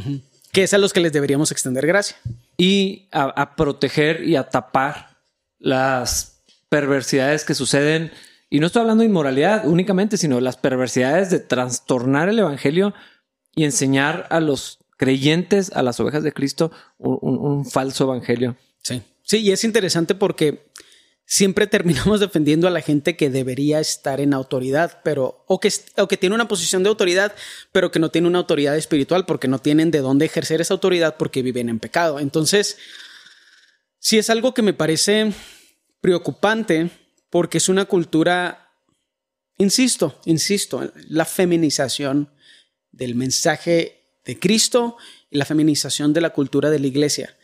[0.53, 2.15] Que es a los que les deberíamos extender gracia.
[2.55, 5.17] Y a, proteger y a tapar
[5.59, 8.13] las perversidades que suceden.
[8.49, 12.93] Y no estoy hablando de inmoralidad únicamente, sino las perversidades de trastornar el evangelio
[13.53, 18.55] y enseñar a los creyentes, a las ovejas de Cristo, un falso evangelio.
[18.81, 19.01] Sí.
[19.23, 20.71] Sí, y es interesante porque
[21.33, 26.07] siempre terminamos defendiendo a la gente que debería estar en autoridad, pero o que, o
[26.07, 27.33] que tiene una posición de autoridad,
[27.71, 31.17] pero que no tiene una autoridad espiritual porque no tienen de dónde ejercer esa autoridad
[31.17, 32.19] porque viven en pecado.
[32.19, 32.77] Entonces,
[33.97, 35.33] sí es algo que me parece
[36.01, 36.91] preocupante
[37.31, 38.69] porque es una cultura,
[39.57, 42.31] insisto, insisto, la feminización
[42.91, 44.97] del mensaje de Cristo
[45.31, 47.35] y la feminización de la cultura de la iglesia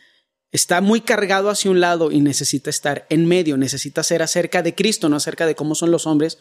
[0.52, 4.74] está muy cargado hacia un lado y necesita estar en medio, necesita ser acerca de
[4.74, 6.38] Cristo, no acerca de cómo son los hombres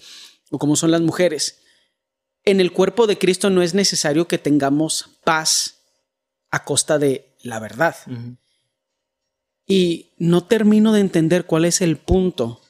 [0.49, 1.59] o cómo son las mujeres.
[2.43, 5.81] En el cuerpo de Cristo no es necesario que tengamos paz
[6.49, 7.95] a costa de la verdad.
[9.67, 12.61] Y no termino de entender cuál es el punto.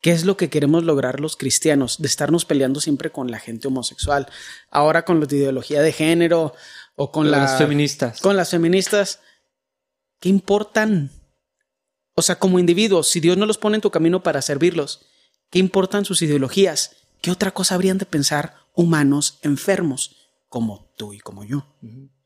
[0.00, 2.00] ¿Qué es lo que queremos lograr los cristianos?
[2.00, 4.28] De estarnos peleando siempre con la gente homosexual.
[4.70, 6.54] Ahora con la ideología de género
[6.94, 8.20] o con las feministas.
[8.20, 9.18] Con las feministas
[10.20, 11.10] ¿Qué importan?
[12.14, 15.06] O sea, como individuos, si Dios no los pone en tu camino para servirlos,
[15.50, 16.96] ¿qué importan sus ideologías?
[17.20, 20.16] ¿Qué otra cosa habrían de pensar humanos enfermos
[20.48, 21.66] como tú y como yo?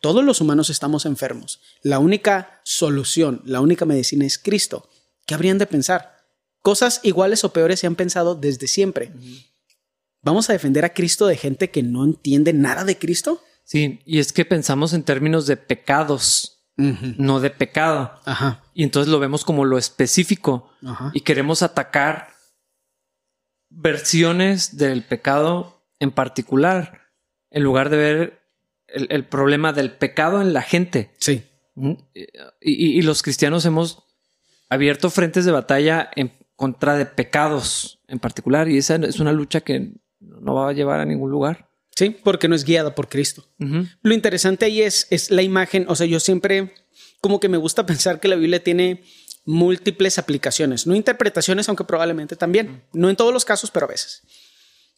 [0.00, 1.60] Todos los humanos estamos enfermos.
[1.82, 4.88] La única solución, la única medicina es Cristo.
[5.26, 6.16] ¿Qué habrían de pensar?
[6.60, 9.12] Cosas iguales o peores se han pensado desde siempre.
[10.22, 13.42] ¿Vamos a defender a Cristo de gente que no entiende nada de Cristo?
[13.64, 18.12] Sí, y es que pensamos en términos de pecados no de pecado.
[18.72, 20.70] Y entonces lo vemos como lo específico
[21.12, 22.28] y queremos atacar
[23.68, 27.02] versiones del pecado en particular
[27.50, 28.42] en lugar de ver
[28.86, 31.10] el, problema del pecado en la gente.
[31.18, 31.44] Sí.
[32.60, 34.04] Y, los cristianos hemos
[34.68, 39.60] abierto frentes de batalla en contra de pecados en particular y esa es una lucha
[39.60, 41.67] que no va a llevar a ningún lugar.
[41.98, 43.44] Sí, porque no es guiada por Cristo.
[43.58, 46.72] Lo interesante ahí es, es la imagen, o sea, yo siempre
[47.20, 49.02] como que me gusta pensar que la Biblia tiene
[49.44, 54.22] múltiples aplicaciones, no interpretaciones, aunque probablemente también, no en todos los casos, pero a veces.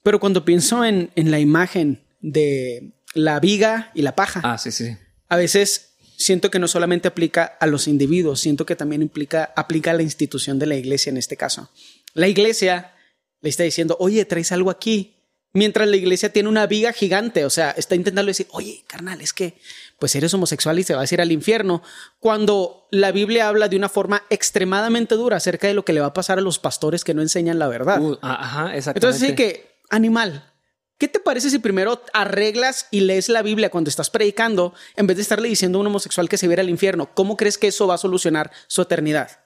[0.02, 4.70] Pero cuando pienso en, en la imagen de la viga y la paja, ah, sí,
[4.70, 4.94] sí.
[5.30, 9.92] a veces siento que no solamente aplica a los individuos, siento que también implica, aplica
[9.92, 11.70] a la institución de la iglesia en este caso.
[12.12, 12.92] La iglesia
[13.40, 15.19] le está diciendo, oye, traes algo aquí,
[15.52, 19.32] Mientras la iglesia tiene una viga gigante, o sea, está intentando decir, oye, carnal, es
[19.32, 19.58] que
[19.98, 21.82] pues eres homosexual y se va a ir al infierno,
[22.20, 26.06] cuando la Biblia habla de una forma extremadamente dura acerca de lo que le va
[26.06, 28.00] a pasar a los pastores que no enseñan la verdad.
[28.00, 29.06] Uh, ajá, exactamente.
[29.06, 30.52] Entonces, sí que, animal,
[30.98, 35.16] ¿qué te parece si primero arreglas y lees la Biblia cuando estás predicando en vez
[35.16, 37.12] de estarle diciendo a un homosexual que se va al infierno?
[37.12, 39.40] ¿Cómo crees que eso va a solucionar su eternidad?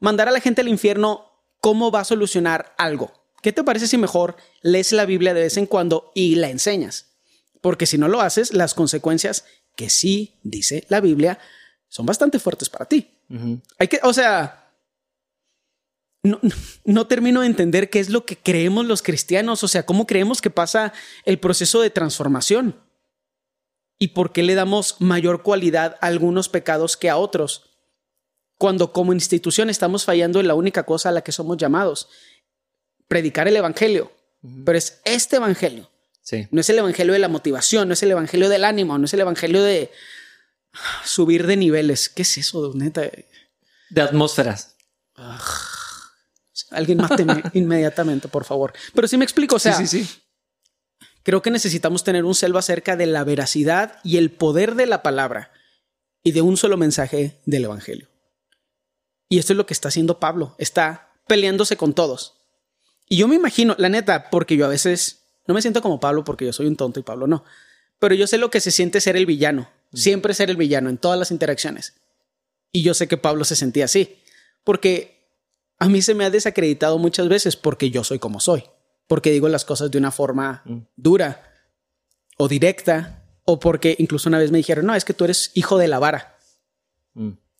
[0.00, 3.19] Mandar a la gente al infierno, ¿cómo va a solucionar algo?
[3.42, 7.06] ¿Qué te parece si mejor lees la Biblia de vez en cuando y la enseñas?
[7.60, 9.44] Porque si no lo haces, las consecuencias
[9.76, 11.38] que sí dice la Biblia
[11.88, 13.10] son bastante fuertes para ti.
[13.78, 14.72] Hay que, o sea,
[16.22, 16.40] no,
[16.84, 20.42] no, termino de entender qué es lo que creemos los cristianos, o sea, cómo creemos
[20.42, 20.92] que pasa
[21.24, 22.76] el proceso de transformación
[23.98, 27.70] y por qué le damos mayor cualidad a algunos pecados que a otros,
[28.58, 32.08] cuando como institución estamos fallando en la única cosa a la que somos llamados,
[33.10, 34.12] predicar el Evangelio.
[34.64, 35.90] Pero es este Evangelio.
[36.22, 36.46] Sí.
[36.52, 39.12] No es el Evangelio de la motivación, no es el Evangelio del ánimo, no es
[39.12, 39.90] el Evangelio de
[41.04, 42.08] subir de niveles.
[42.08, 43.02] ¿Qué es eso, neta?
[43.90, 44.76] De atmósferas.
[46.70, 48.72] alguien máteme inmediatamente, por favor.
[48.94, 50.22] Pero sí me explico, o sea, sí, sí, sí.
[51.24, 55.02] creo que necesitamos tener un selva acerca de la veracidad y el poder de la
[55.02, 55.50] palabra
[56.22, 58.08] y de un solo mensaje del Evangelio.
[59.28, 62.39] Y esto es lo que está haciendo Pablo, está peleándose con todos.
[63.12, 66.22] Y yo me imagino, la neta, porque yo a veces no me siento como Pablo
[66.22, 67.44] porque yo soy un tonto y Pablo no,
[67.98, 70.96] pero yo sé lo que se siente ser el villano, siempre ser el villano en
[70.96, 71.94] todas las interacciones.
[72.70, 74.16] Y yo sé que Pablo se sentía así,
[74.62, 75.28] porque
[75.80, 78.62] a mí se me ha desacreditado muchas veces porque yo soy como soy,
[79.08, 80.62] porque digo las cosas de una forma
[80.94, 81.52] dura
[82.36, 85.78] o directa, o porque incluso una vez me dijeron, no, es que tú eres hijo
[85.78, 86.36] de la vara.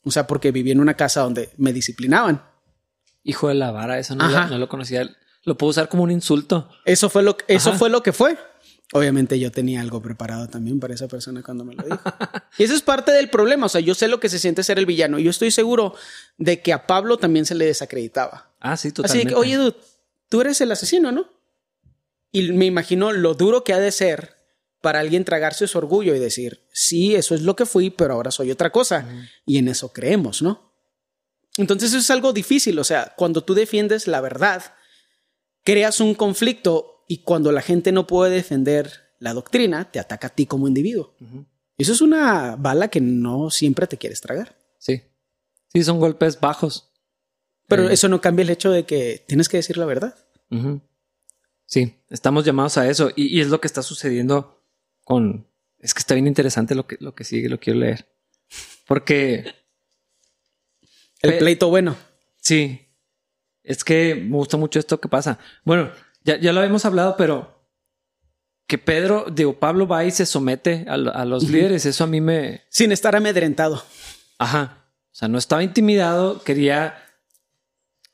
[0.04, 2.44] O sea, porque viví en una casa donde me disciplinaban.
[3.24, 5.10] Hijo de la vara, eso no, lo, no lo conocía.
[5.44, 6.68] Lo puedo usar como un insulto.
[6.84, 8.36] Eso fue lo, eso fue, lo que fue.
[8.92, 11.98] Obviamente yo tenía algo preparado también para esa persona cuando me lo dijo.
[12.58, 13.66] y eso es parte del problema.
[13.66, 15.18] O sea, yo sé lo que se siente ser el villano.
[15.18, 15.94] Y yo estoy seguro
[16.36, 18.52] de que a Pablo también se le desacreditaba.
[18.60, 19.28] Ah, sí, totalmente.
[19.28, 19.76] Así que, oye, dude,
[20.28, 21.26] tú eres el asesino, ¿no?
[22.32, 24.36] Y me imagino lo duro que ha de ser
[24.80, 28.30] para alguien tragarse su orgullo y decir, sí, eso es lo que fui, pero ahora
[28.30, 29.06] soy otra cosa.
[29.44, 30.72] Y en eso creemos, ¿no?
[31.56, 32.78] Entonces eso es algo difícil.
[32.78, 34.74] O sea, cuando tú defiendes la verdad,
[35.64, 40.34] creas un conflicto y cuando la gente no puede defender la doctrina, te ataca a
[40.34, 41.14] ti como individuo.
[41.76, 44.56] Eso es una bala que no siempre te quieres tragar.
[44.78, 45.02] Sí.
[45.72, 46.92] Sí, son golpes bajos.
[47.68, 50.14] Pero eso no cambia el hecho de que tienes que decir la verdad.
[51.66, 54.60] Sí, estamos llamados a eso y, y, es lo que está sucediendo
[55.04, 55.46] con...
[55.78, 58.08] Es que está bien interesante lo que, lo que sigue, lo quiero leer.
[58.86, 59.54] Porque...
[61.22, 61.96] El pleito bueno.
[62.40, 62.89] Sí,
[63.70, 65.38] es que me gusta mucho esto que pasa.
[65.64, 65.90] Bueno,
[66.24, 67.64] ya, ya lo habíamos hablado, pero
[68.66, 72.20] que Pedro, digo, Pablo va y se somete a, a los líderes, eso a mí
[72.20, 72.62] me...
[72.68, 73.82] Sin estar amedrentado.
[74.38, 74.86] Ajá.
[75.06, 76.96] O sea, no estaba intimidado, quería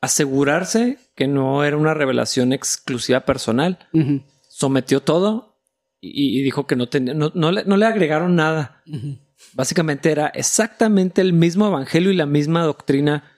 [0.03, 3.79] asegurarse que no era una revelación exclusiva personal.
[3.92, 4.25] Uh -huh.
[4.49, 5.59] Sometió todo
[6.01, 8.83] y, y, dijo que no, tenía, no, no, le, no le agregaron nada.
[8.87, 9.19] Uh -huh.
[9.55, 13.36] Básicamente era exactamente el mismo evangelio y la misma doctrina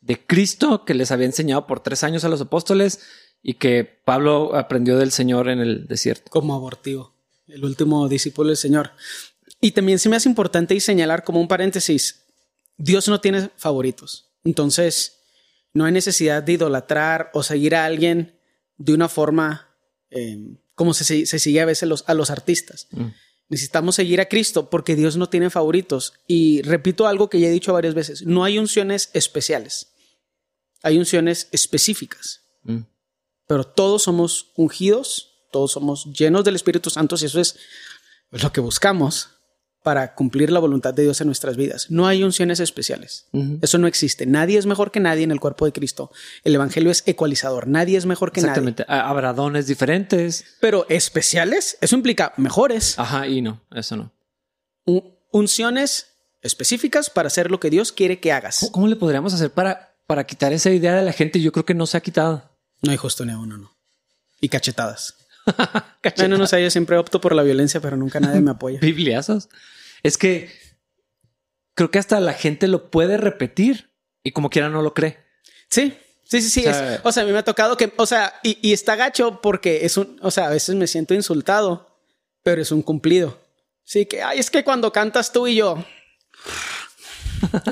[0.00, 3.00] de Cristo que les había enseñado por tres años a los apóstoles
[3.42, 6.30] y que Pablo aprendió del Señor en el desierto.
[6.30, 7.14] Como abortivo,
[7.48, 8.92] el último discípulo del Señor.
[9.60, 12.24] Y también se me hace importante y señalar como un paréntesis,
[12.76, 14.30] Dios no tiene favoritos.
[14.44, 15.18] Entonces,
[15.72, 18.38] no hay necesidad de idolatrar o seguir a alguien
[18.76, 19.68] de una forma
[20.10, 22.88] eh, como se, se, sigue a veces los, a los artistas.
[22.92, 23.08] Mm.
[23.50, 26.14] Necesitamos seguir a Cristo porque Dios no tiene favoritos.
[26.28, 29.92] Y repito algo que ya he dicho varias veces, no hay unciones especiales,
[30.82, 32.42] hay unciones específicas.
[32.62, 32.82] Mm.
[33.48, 37.56] Pero todos somos ungidos, todos somos llenos del Espíritu Santo y eso es
[38.30, 39.39] lo que buscamos
[39.82, 41.86] para cumplir la voluntad de Dios en nuestras vidas.
[41.90, 43.26] No hay unciones especiales.
[43.32, 43.58] Uh -huh.
[43.62, 44.26] Eso no existe.
[44.26, 46.10] Nadie es mejor que nadie en el cuerpo de Cristo.
[46.44, 47.66] El Evangelio es ecualizador.
[47.66, 48.84] Nadie es mejor que Exactamente.
[48.86, 49.02] nadie.
[49.02, 50.44] Habrá dones diferentes.
[50.60, 52.98] Pero especiales, eso implica mejores.
[52.98, 54.12] Ajá, y no, eso no.
[54.84, 56.08] Un unciones
[56.42, 58.58] específicas para hacer lo que Dios quiere que hagas.
[58.60, 61.40] ¿Cómo, ¿Cómo, le podríamos hacer para, para quitar esa idea de la gente?
[61.40, 62.50] Yo creo que no se ha quitado.
[62.82, 63.70] No hay justo ni a uno, no.
[64.40, 65.14] Y cachetadas.
[66.18, 68.78] no, no, no sé, yo siempre opto por la violencia, pero nunca nadie me apoya.
[68.82, 69.48] Bibliazos.
[70.02, 70.50] Es que
[71.74, 73.90] creo que hasta la gente lo puede repetir
[74.22, 75.18] y como quiera no lo cree.
[75.70, 76.60] Sí, sí, sí, sí.
[76.66, 78.72] O sea, es, o sea a mí me ha tocado que, o sea, y, y,
[78.72, 81.98] está gacho porque es un, o sea, a veces me siento insultado,
[82.42, 83.38] pero es un cumplido.
[83.84, 85.84] Sí, que, ay, es que cuando cantas tú y yo,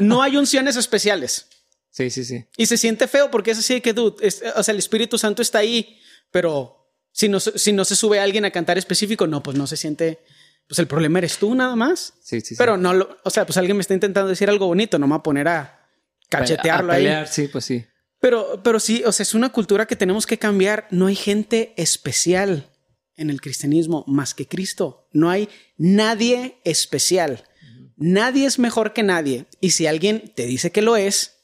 [0.01, 1.47] no hay unciones especiales.
[1.91, 2.45] Sí, sí, sí.
[2.57, 5.43] Y se siente feo porque es así que tú, es, o sea, el Espíritu Santo
[5.43, 6.01] está ahí,
[6.31, 6.78] pero
[7.19, 10.21] si no, si no se sube alguien a cantar específico, no, pues no se siente
[10.69, 12.13] pues el problema eres tú nada más.
[12.23, 12.55] Sí, sí, sí.
[12.57, 15.13] Pero no lo, o sea, pues alguien me está intentando decir algo bonito, no me
[15.13, 15.89] va a poner a
[16.29, 17.29] cachetearlo a pelear, ahí.
[17.29, 17.85] Sí, pues sí.
[18.21, 20.87] Pero, pero sí, o sea, es una cultura que tenemos que cambiar.
[20.93, 22.71] No hay gente especial
[23.17, 25.09] en el cristianismo más que Cristo.
[25.11, 27.43] No hay nadie especial.
[27.63, 27.93] Uh -huh.
[27.97, 29.47] Nadie es mejor que nadie.
[29.61, 31.39] Y si alguien te dice que lo es,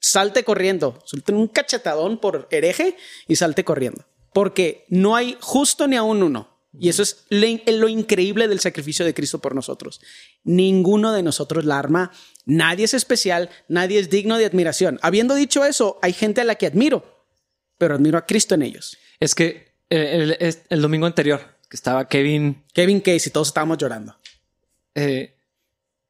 [0.00, 2.96] salte corriendo, suelten un cachetadón por hereje
[3.26, 4.04] y salte corriendo.
[4.32, 6.50] Porque no hay justo ni aún uno.
[6.78, 10.00] Y eso es lo increíble del sacrificio de Cristo por nosotros.
[10.44, 12.12] Ninguno de nosotros la arma,
[12.46, 14.98] nadie es especial, nadie es digno de admiración.
[15.02, 17.26] Habiendo dicho eso, hay gente a la que admiro,
[17.76, 18.96] pero admiro a Cristo en ellos.
[19.18, 22.62] Es que eh, el, domingo anterior, que estaba Kevin.
[22.72, 24.16] Kevin Case y todos estábamos llorando.
[24.94, 25.34] Eh,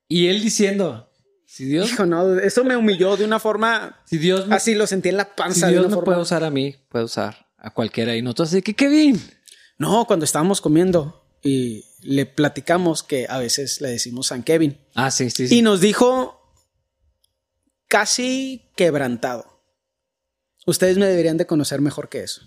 [0.08, 1.10] y él diciendo,
[1.46, 1.90] si Dios...
[1.90, 4.02] Hijo, no, eso me humilló de una forma...
[4.04, 4.46] Si Dios...
[4.50, 5.68] así lo sentí en la panza.
[5.68, 8.16] Si Dios me puede usar a mí, puede usar a cualquiera.
[8.16, 9.20] Y nosotros así que, Kevin...
[9.78, 14.78] No, cuando estábamos comiendo y le platicamos que a veces le decimos San Kevin.
[14.94, 15.56] Ah, sí, sí, sí.
[15.56, 16.38] Y nos dijo
[17.88, 19.62] casi quebrantado.
[20.66, 22.42] Ustedes me deberían de conocer mejor que eso.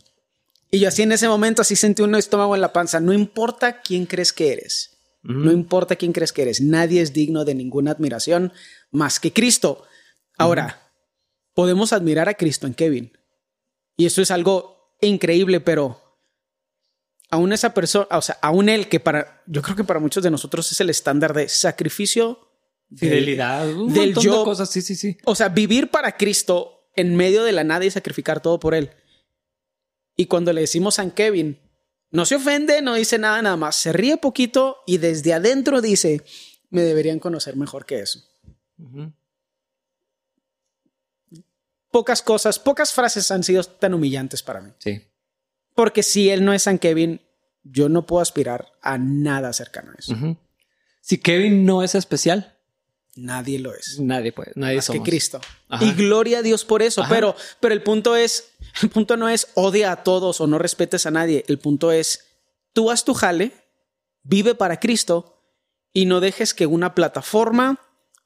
[0.70, 3.00] Y yo así en ese momento así sentí un estómago en la panza.
[3.00, 4.92] No importa quién crees que eres.
[5.24, 6.62] No importa quién crees que eres.
[6.62, 8.52] Nadie es digno de ninguna admiración
[8.92, 9.86] más que Cristo.
[10.38, 10.92] Ahora,
[11.54, 13.18] podemos admirar a Cristo en Kevin.
[13.96, 16.00] Y eso es algo increíble, pero
[17.30, 20.32] aún esa persona, o sea, aún él que para, yo creo que para muchos de
[20.32, 22.40] nosotros es el estándar de sacrificio,
[22.96, 25.18] fidelidad, del, yo, cosas, sí, sí, sí.
[25.26, 28.92] O sea, vivir para Cristo en medio de la nada y sacrificar todo por él.
[30.16, 31.60] Y cuando le decimos San Kevin,
[32.12, 36.22] no se ofende, no dice nada, nada más, se ríe poquito y desde adentro dice,
[36.70, 38.20] me deberían conocer mejor que eso.
[41.94, 44.72] Pocas cosas, pocas frases han sido tan humillantes para mí.
[44.80, 45.00] Sí.
[45.76, 47.22] Porque si él no es San Kevin,
[47.62, 50.16] yo no puedo aspirar a nada cercano a eso.
[51.02, 52.58] Si Kevin no es especial,
[53.16, 54.00] nadie lo es.
[54.00, 55.40] Nadie puede, nadie más que Cristo.
[55.82, 57.04] Y gloria a Dios por eso.
[57.10, 61.06] Pero, pero el punto es, el punto no es odia a todos o no respetes
[61.06, 61.46] a nadie.
[61.48, 62.26] El punto es
[62.74, 63.52] tú haz tu jale,
[64.24, 65.40] vive para Cristo
[65.94, 67.80] y no dejes que una plataforma,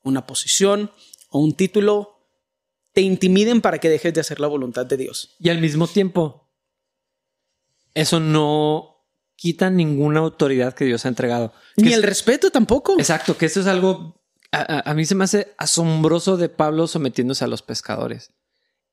[0.04, 0.94] una posición
[1.30, 2.17] o un título
[2.98, 5.36] te intimiden para que dejes de hacer la voluntad de Dios.
[5.40, 6.50] Y al mismo tiempo,
[7.94, 9.06] eso no
[9.36, 11.54] quita ninguna autoridad que Dios ha entregado.
[11.76, 12.98] Ni el respeto tampoco.
[12.98, 14.20] Exacto, que eso es algo,
[14.52, 18.32] a, mí se me hace asombroso de Pablo sometiéndose a los pescadores.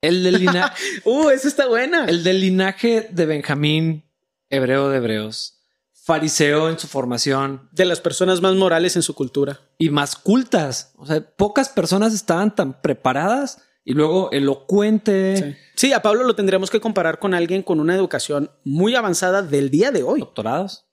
[0.03, 0.75] El del linaje...
[1.07, 2.05] uh, eso está buena.
[2.05, 4.05] El del linaje de Benjamín,
[4.51, 5.63] hebreo de hebreos,
[5.95, 7.71] fariseo en su formación.
[7.73, 9.63] De las personas más morales en su cultura.
[9.79, 10.93] Y más cultas.
[10.97, 15.59] O sea, pocas personas estaban tan preparadas y luego elocuente.
[15.75, 15.93] Sí.
[15.93, 19.91] a Pablo lo tendríamos que comparar con alguien con una educación muy avanzada del día
[19.91, 20.21] de hoy.
[20.21, 20.87] Doctorados.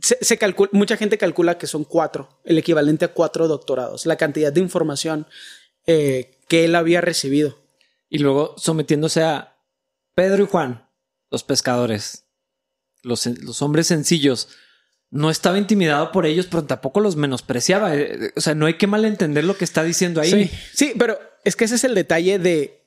[0.00, 4.52] Se, calcula, mucha gente calcula que son cuatro, el equivalente a cuatro doctorados, la cantidad
[4.52, 5.26] de información
[5.86, 7.58] eh, que él había recibido.
[8.08, 9.56] Y luego sometiéndose a
[10.14, 10.88] Pedro y Juan,
[11.30, 12.26] los pescadores,
[13.02, 14.48] los, los hombres sencillos,
[15.10, 17.94] no estaba intimidado por ellos, pero tampoco los menospreciaba.
[17.94, 20.30] Eh, o sea, no hay que malentender lo que está diciendo ahí.
[20.30, 22.80] Sí, sí, pero es que ese es el detalle de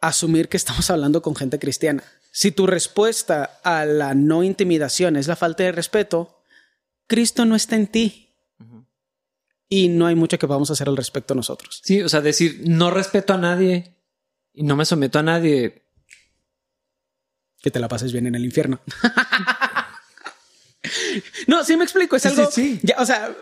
[0.00, 2.02] asumir que estamos hablando con gente cristiana.
[2.30, 6.42] Si tu respuesta a la no intimidación es la falta de respeto,
[7.06, 8.28] Cristo no está en ti.
[9.68, 11.80] Y no hay mucho que vamos a hacer al respecto nosotros.
[11.82, 13.96] Sí, o sea, decir no respeto a nadie
[14.52, 15.86] y no me someto a nadie.
[17.62, 18.82] Que te la pases bien en el infierno.
[21.46, 22.16] no, sí me explico.
[22.16, 22.50] Es algo.
[22.50, 23.34] Sí, Ya, o sea,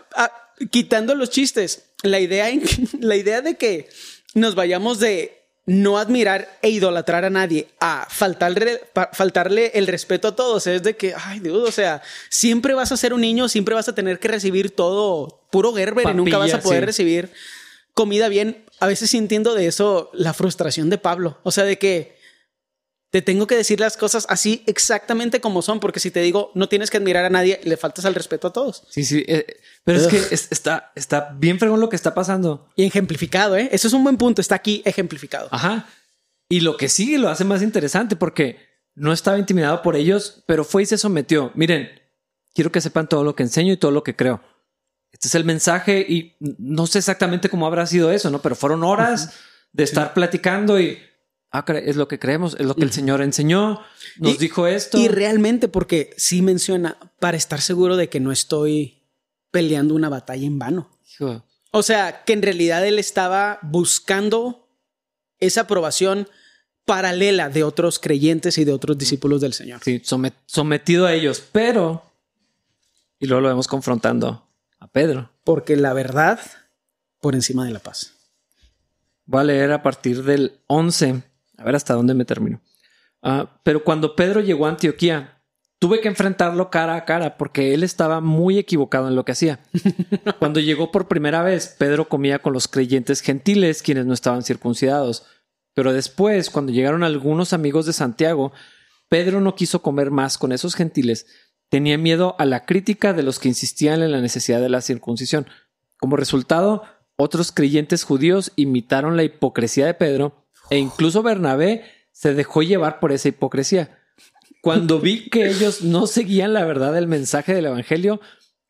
[0.69, 2.49] quitando los chistes, la idea,
[2.99, 3.89] la idea de que
[4.33, 8.81] nos vayamos de no admirar e idolatrar a nadie a faltarle,
[9.13, 10.65] faltarle el respeto a todos.
[10.67, 13.87] Es de que, ay Dios, o sea, siempre vas a ser un niño, siempre vas
[13.87, 17.31] a tener que recibir todo puro Gerber y nunca vas a poder recibir
[17.93, 18.65] comida bien.
[18.79, 22.20] A veces sintiendo de eso la frustración de Pablo, o sea, de que
[23.11, 26.69] te tengo que decir las cosas así exactamente como son, porque si te digo no
[26.69, 28.83] tienes que admirar a nadie, le faltas al respeto a todos.
[28.89, 32.69] Sí, sí, eh, pero es que está, está bien fregón lo que está pasando.
[32.75, 33.69] Y ejemplificado, ¿eh?
[33.71, 35.49] Eso es un buen punto, está aquí ejemplificado.
[35.51, 35.87] Ajá.
[36.47, 38.57] Y lo que sigue lo hace más interesante porque
[38.95, 41.51] no estaba intimidado por ellos, pero fue y se sometió.
[41.53, 41.89] Miren,
[42.53, 44.41] quiero que sepan todo lo que enseño y todo lo que creo.
[45.11, 48.41] Este es el mensaje y no sé exactamente cómo habrá sido eso, ¿no?
[48.41, 49.33] Pero fueron horas
[49.73, 50.97] de estar platicando y
[51.51, 53.81] ah, es lo que creemos, es lo que el Señor enseñó,
[54.17, 54.97] nos dijo esto.
[54.97, 59.03] Y realmente, porque sí menciona, para estar seguro de que no estoy
[59.51, 60.89] peleando una batalla en vano.
[61.71, 64.67] O sea, que en realidad él estaba buscando
[65.39, 66.27] esa aprobación
[66.85, 69.81] paralela de otros creyentes y de otros discípulos del Señor.
[69.83, 70.01] Sí,
[70.45, 72.03] sometido a ellos, pero...
[73.19, 74.47] Y luego lo vemos confrontando
[74.79, 75.31] a Pedro.
[75.43, 76.39] Porque la verdad
[77.21, 78.13] por encima de la paz.
[79.25, 81.23] Voy a leer a partir del 11
[81.61, 82.61] a ver hasta dónde me termino.
[83.21, 85.41] Ah, pero cuando Pedro llegó a Antioquía,
[85.79, 89.59] tuve que enfrentarlo cara a cara porque él estaba muy equivocado en lo que hacía.
[90.39, 95.25] Cuando llegó por primera vez, Pedro comía con los creyentes gentiles, quienes no estaban circuncidados.
[95.73, 98.51] Pero después, cuando llegaron algunos amigos de Santiago,
[99.09, 101.25] Pedro no quiso comer más con esos gentiles.
[101.69, 105.47] Tenía miedo a la crítica de los que insistían en la necesidad de la circuncisión.
[105.97, 106.83] Como resultado,
[107.15, 110.40] otros creyentes judíos imitaron la hipocresía de Pedro
[110.71, 113.99] e incluso Bernabé se dejó llevar por esa hipocresía.
[114.61, 118.21] Cuando vi que ellos no seguían la verdad del mensaje del Evangelio,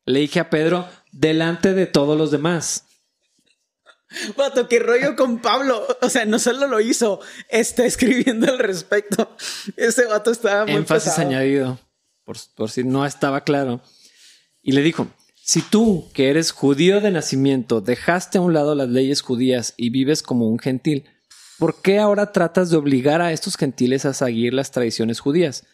[0.04, 2.86] le dije a Pedro delante de todos los demás.
[4.36, 5.86] Vato, qué rollo con Pablo.
[6.02, 9.36] O sea, no solo lo hizo, está escribiendo al respecto.
[9.76, 11.78] Ese vato estaba muy Énfasis añadido,
[12.24, 13.80] por, por si no estaba claro.
[14.60, 18.88] Y le dijo, si tú, que eres judío de nacimiento, dejaste a un lado las
[18.88, 21.04] leyes judías y vives como un gentil,
[21.62, 25.64] ¿por qué ahora tratas de obligar a estos gentiles a seguir las tradiciones judías?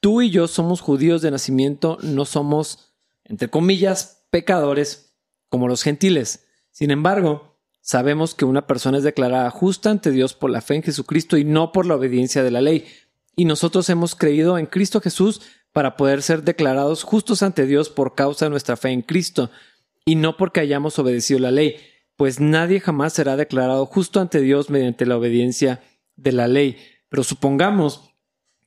[0.00, 5.14] Tú y yo somos judíos de nacimiento, no somos, entre comillas, pecadores
[5.48, 6.48] como los gentiles.
[6.72, 7.46] Sin embargo,
[7.80, 11.44] Sabemos que una persona es declarada justa ante Dios por la fe en Jesucristo y
[11.44, 12.84] no por la obediencia de la ley.
[13.36, 15.40] Y nosotros hemos creído en Cristo Jesús
[15.72, 19.50] para poder ser declarados justos ante Dios por causa de nuestra fe en Cristo,
[20.04, 21.76] y no porque hayamos obedecido la ley,
[22.20, 25.80] pues nadie jamás será declarado justo ante Dios mediante la obediencia
[26.16, 26.76] de la ley.
[27.08, 28.10] Pero supongamos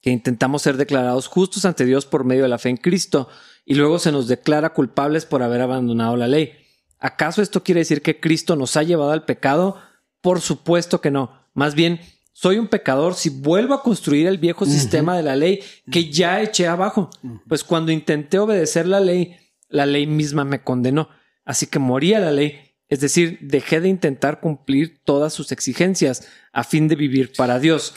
[0.01, 3.29] que intentamos ser declarados justos ante Dios por medio de la fe en Cristo,
[3.63, 6.53] y luego se nos declara culpables por haber abandonado la ley.
[6.97, 9.77] ¿Acaso esto quiere decir que Cristo nos ha llevado al pecado?
[10.19, 11.31] Por supuesto que no.
[11.53, 11.99] Más bien,
[12.31, 15.59] soy un pecador si vuelvo a construir el viejo sistema de la ley
[15.91, 17.11] que ya eché abajo.
[17.47, 19.35] Pues cuando intenté obedecer la ley,
[19.69, 21.09] la ley misma me condenó.
[21.45, 22.72] Así que morí a la ley.
[22.93, 27.93] Es decir, dejé de intentar cumplir todas sus exigencias a fin de vivir para Dios.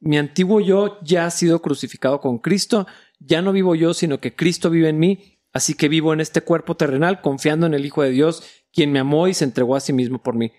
[0.00, 2.86] Mi antiguo yo ya ha sido crucificado con Cristo.
[3.20, 6.40] Ya no vivo yo, sino que Cristo vive en mí Así que vivo en este
[6.40, 8.42] cuerpo terrenal confiando en el Hijo de Dios,
[8.72, 10.50] quien me amó y se entregó a sí mismo por mí.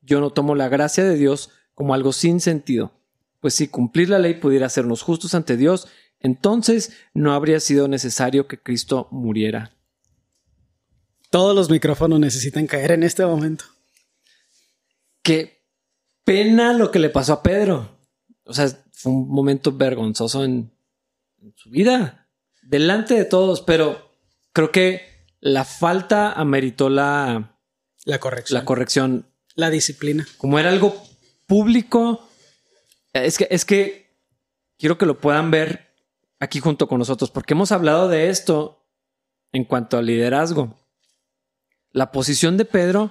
[0.00, 2.92] Yo no tomo la gracia de Dios como algo sin sentido,
[3.40, 5.88] pues si cumplir la ley pudiera hacernos justos ante Dios,
[6.20, 9.75] entonces no habría sido necesario que Cristo muriera.
[11.36, 13.66] Todos los micrófonos necesitan caer en este momento.
[15.22, 15.66] Qué
[16.24, 17.98] pena lo que le pasó a Pedro.
[18.46, 20.72] O sea, fue un momento vergonzoso en,
[21.42, 22.30] en su vida,
[22.62, 24.12] delante de todos, pero
[24.54, 27.60] creo que la falta ameritó la,
[28.06, 28.58] la corrección.
[28.58, 29.26] La corrección.
[29.56, 30.26] La disciplina.
[30.38, 30.96] Como era algo
[31.44, 32.30] público,
[33.12, 34.16] es que, es que
[34.78, 35.94] quiero que lo puedan ver
[36.40, 38.88] aquí junto con nosotros, porque hemos hablado de esto
[39.52, 40.85] en cuanto al liderazgo.
[41.96, 43.10] La posición de Pedro,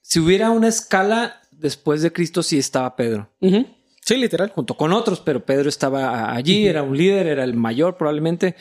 [0.00, 3.30] si hubiera una escala después de Cristo, sí estaba Pedro.
[3.40, 4.50] Sí, literal.
[4.50, 8.54] Junto con otros, pero Pedro estaba allí, era un líder, era el mayor probablemente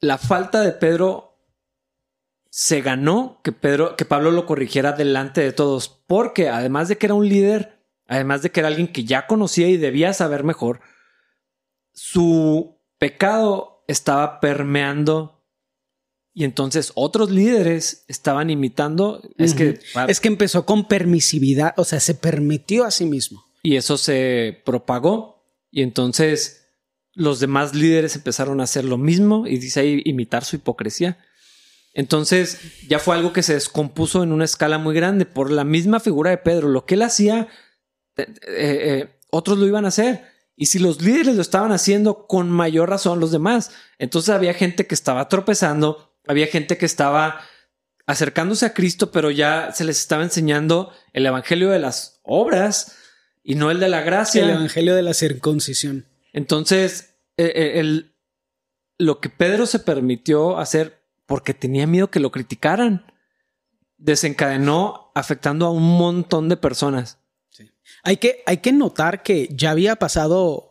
[0.00, 1.38] la falta de Pedro
[2.50, 7.06] se ganó que Pedro, que Pablo lo corrigiera delante de todos, porque además de que
[7.06, 10.80] era un líder, además de que era alguien que ya conocía y debía saber mejor,
[11.92, 15.39] su pecado estaba permeando
[16.32, 19.22] y entonces otros líderes estaban imitando.
[19.36, 23.44] Es que es que empezó con permisividad, o sea, se permitió a sí mismo.
[23.62, 26.60] Y eso se propagó y entonces
[27.12, 31.18] los demás líderes empezaron a hacer lo mismo y dice ahí imitar su hipocresía.
[31.92, 32.58] Entonces
[32.88, 36.30] ya fue algo que se descompuso en una escala muy grande por la misma figura
[36.30, 36.68] de Pedro.
[36.68, 37.48] Lo que él hacía,
[38.16, 40.24] eh, eh, eh, otros lo iban a hacer.
[40.56, 43.72] Y si los líderes lo estaban haciendo, con mayor razón los demás.
[43.98, 47.40] Entonces había gente que estaba tropezando, había gente que estaba
[48.06, 52.96] acercándose a Cristo, pero ya se les estaba enseñando el evangelio de las obras
[53.42, 54.42] y no el de la gracia.
[54.42, 56.06] El evangelio de la circuncisión.
[56.32, 58.14] Entonces, eh, eh, el,
[58.98, 63.06] lo que Pedro se permitió hacer porque tenía miedo que lo criticaran,
[63.96, 67.18] desencadenó afectando a un montón de personas.
[68.02, 70.70] Hay, que, hay que notar que ya había pasado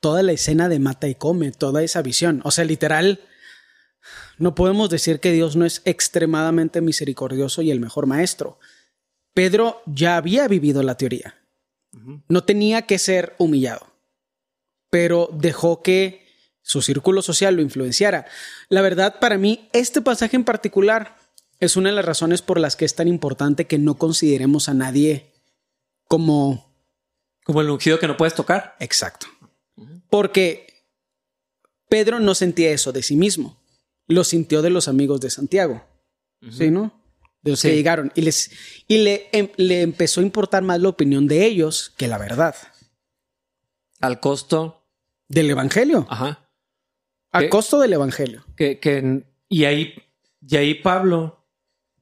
[0.00, 2.40] toda la escena de mata y come, toda esa visión.
[2.44, 3.20] O sea, literal,
[4.38, 8.58] no podemos decir que Dios no es extremadamente misericordioso y el mejor maestro.
[9.34, 11.34] Pedro ya había vivido la teoría.
[12.28, 13.98] No tenía que ser humillado
[14.90, 16.26] pero dejó que
[16.62, 18.26] su círculo social lo influenciara.
[18.68, 21.16] La verdad, para mí, este pasaje en particular
[21.60, 24.74] es una de las razones por las que es tan importante que no consideremos a
[24.74, 25.32] nadie
[26.06, 26.68] como...
[27.44, 28.76] Como el ungido que no puedes tocar.
[28.78, 29.26] Exacto.
[30.10, 30.84] Porque
[31.88, 33.57] Pedro no sentía eso de sí mismo.
[34.08, 35.84] Lo sintió de los amigos de Santiago.
[36.50, 36.92] ¿Sí, no?
[37.42, 38.10] De los que llegaron.
[38.14, 38.50] Y, les,
[38.88, 42.56] y le, em, le empezó a importar más la opinión de ellos que la verdad.
[44.00, 44.86] Al costo
[45.28, 46.06] del Evangelio.
[46.08, 46.48] Ajá.
[47.30, 48.44] A costo del Evangelio.
[48.56, 49.94] Que, que, y ahí,
[50.40, 51.46] y ahí Pablo,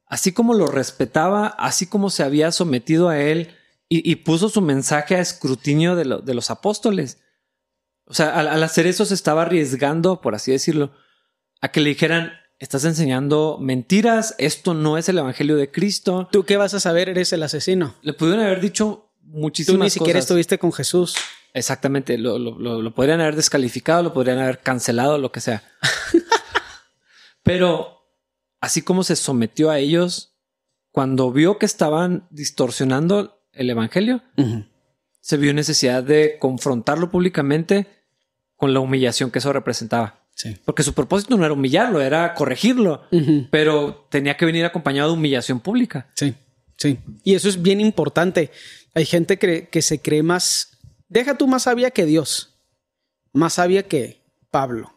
[0.07, 3.55] así como lo respetaba, así como se había sometido a él
[3.89, 7.23] y, puso su mensaje a escrutinio de, los apóstoles.
[8.05, 10.93] O sea, al, hacer eso se estaba arriesgando, por así decirlo,
[11.61, 16.29] a que le dijeran, estás enseñando mentiras, esto no es el Evangelio de Cristo.
[16.33, 17.09] ¿Tú qué vas a saber?
[17.09, 17.95] Eres el asesino.
[18.03, 19.79] Le pudieron haber dicho muchísimas cosas.
[19.79, 21.17] Tú ni siquiera estuviste con Jesús.
[21.53, 25.63] Exactamente, lo, lo, podrían haber descalificado, lo podrían haber cancelado, lo que sea.
[27.43, 28.03] Pero
[28.61, 30.37] así como se sometió a ellos,
[30.91, 34.23] cuando vio que estaban distorsionando el Evangelio,
[35.21, 37.87] se vio necesidad de confrontarlo públicamente
[38.57, 40.26] con la humillación que eso representaba.
[40.65, 43.03] Porque su propósito no era humillarlo, era corregirlo,
[43.51, 46.11] pero tenía que venir acompañado de humillación pública.
[46.15, 46.35] Sí,
[46.77, 46.99] sí.
[47.25, 48.51] Y eso es bien importante.
[48.95, 50.79] Hay gente que, que se cree más,
[51.09, 52.55] deja tú más sabia que Dios,
[53.33, 54.93] más sabia que Pablo.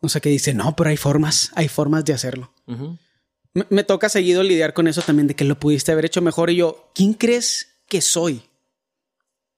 [0.00, 2.52] O sea, que dice, no, pero hay formas, hay formas de hacerlo
[3.70, 6.50] me, toca seguido lidiar con eso también de que lo pudiste haber hecho mejor.
[6.50, 8.42] Y yo, ¿quién crees que soy?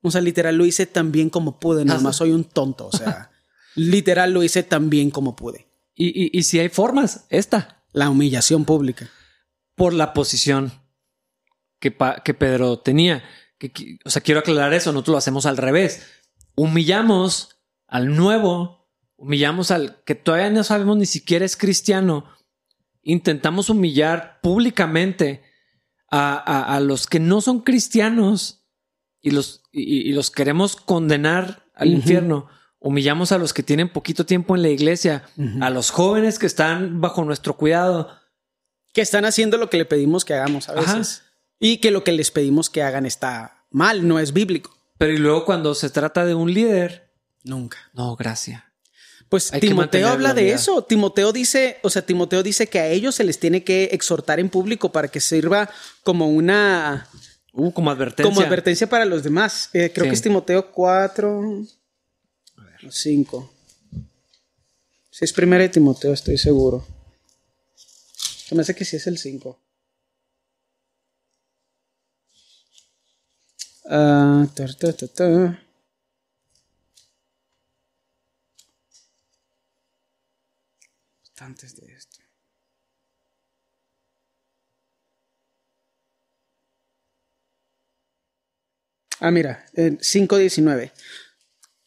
[0.03, 2.87] O sea, literal lo hice tan bien como pude, nada más soy un tonto.
[2.87, 3.31] O sea,
[3.75, 5.69] literal lo hice tan bien como pude.
[5.95, 7.85] Y, si hay formas, esta.
[7.93, 9.11] La humillación pública.
[9.75, 10.73] Por la posición
[11.79, 11.95] que,
[12.25, 13.23] que Pedro tenía.
[13.59, 16.07] Que, o sea, quiero aclarar eso, nosotros lo hacemos al revés.
[16.55, 22.25] Humillamos al nuevo, humillamos al que todavía no sabemos ni siquiera es cristiano
[23.03, 25.43] intentamos humillar públicamente
[26.13, 28.67] a, los que no son cristianos
[29.21, 32.49] y los, y, los queremos condenar al infierno.
[32.83, 35.25] Humillamos a los que tienen poquito tiempo en la iglesia,
[35.61, 38.09] a los jóvenes que están bajo nuestro cuidado.
[38.95, 41.23] Que están haciendo lo que le pedimos que hagamos a veces.
[41.59, 44.75] Y que lo que les pedimos que hagan está mal, no es bíblico.
[44.97, 47.13] Pero y luego cuando se trata de un líder.
[47.45, 47.77] Nunca.
[47.93, 48.63] No, gracias.
[49.29, 50.83] Pues Timoteo habla de eso.
[50.83, 54.49] Timoteo dice, o sea, Timoteo dice que a ellos se les tiene que exhortar en
[54.49, 55.71] público para que sirva
[56.03, 57.07] como una...
[57.53, 58.33] Uh, como advertencia.
[58.33, 59.69] Como advertencia para los demás.
[59.75, 61.63] Eh, creo que es Timoteo 4...
[62.81, 62.93] A ver.
[62.93, 63.53] 5.
[65.11, 66.87] Si es primera de Timoteo, estoy seguro.
[67.77, 69.59] Se me hace que sí es el 5.
[73.87, 74.47] Ah,
[81.39, 82.21] antes de esto.
[89.21, 90.93] Ah, mira, 5.19.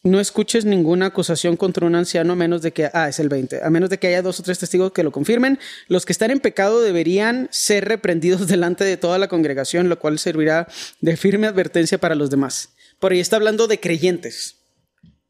[0.05, 3.63] No escuches ninguna acusación contra un anciano a menos de que, ah, es el 20,
[3.63, 5.59] a menos de que haya dos o tres testigos que lo confirmen.
[5.87, 10.19] Los que están en pecado deberían ser reprendidos delante de toda la congregación, lo cual
[10.19, 10.67] servirá
[10.99, 12.73] de firme advertencia para los demás.
[12.99, 14.57] Por ahí está hablando de creyentes.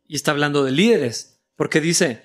[0.08, 2.24] Y está hablando de líderes, porque dice,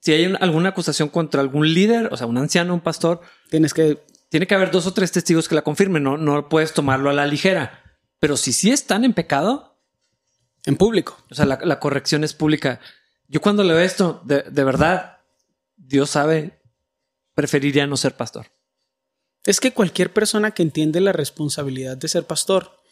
[0.00, 3.20] si hay alguna acusación contra algún líder, o sea, un anciano, un pastor,
[3.50, 4.02] tienes que...
[4.30, 7.12] Tiene que haber dos o tres testigos que la confirmen, no, no puedes tomarlo a
[7.12, 7.82] la ligera.
[8.18, 9.71] Pero si sí están en pecado...
[10.64, 11.18] En público.
[11.30, 12.80] O sea, la, corrección es pública.
[13.28, 15.18] Yo cuando leo esto, de, de verdad,
[15.76, 16.60] Dios sabe,
[17.34, 18.46] preferiría no ser pastor.
[19.44, 22.82] Es que cualquier persona que entiende la responsabilidad de ser pastor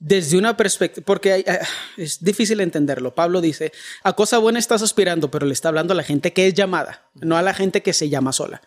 [0.00, 1.60] desde una perspectiva, porque ah,
[1.96, 3.14] es difícil entenderlo.
[3.14, 3.70] Pablo dice,
[4.02, 7.08] a cosa buena estás aspirando, pero le está hablando a la gente que es llamada,
[7.14, 8.62] no a la gente que se llama sola.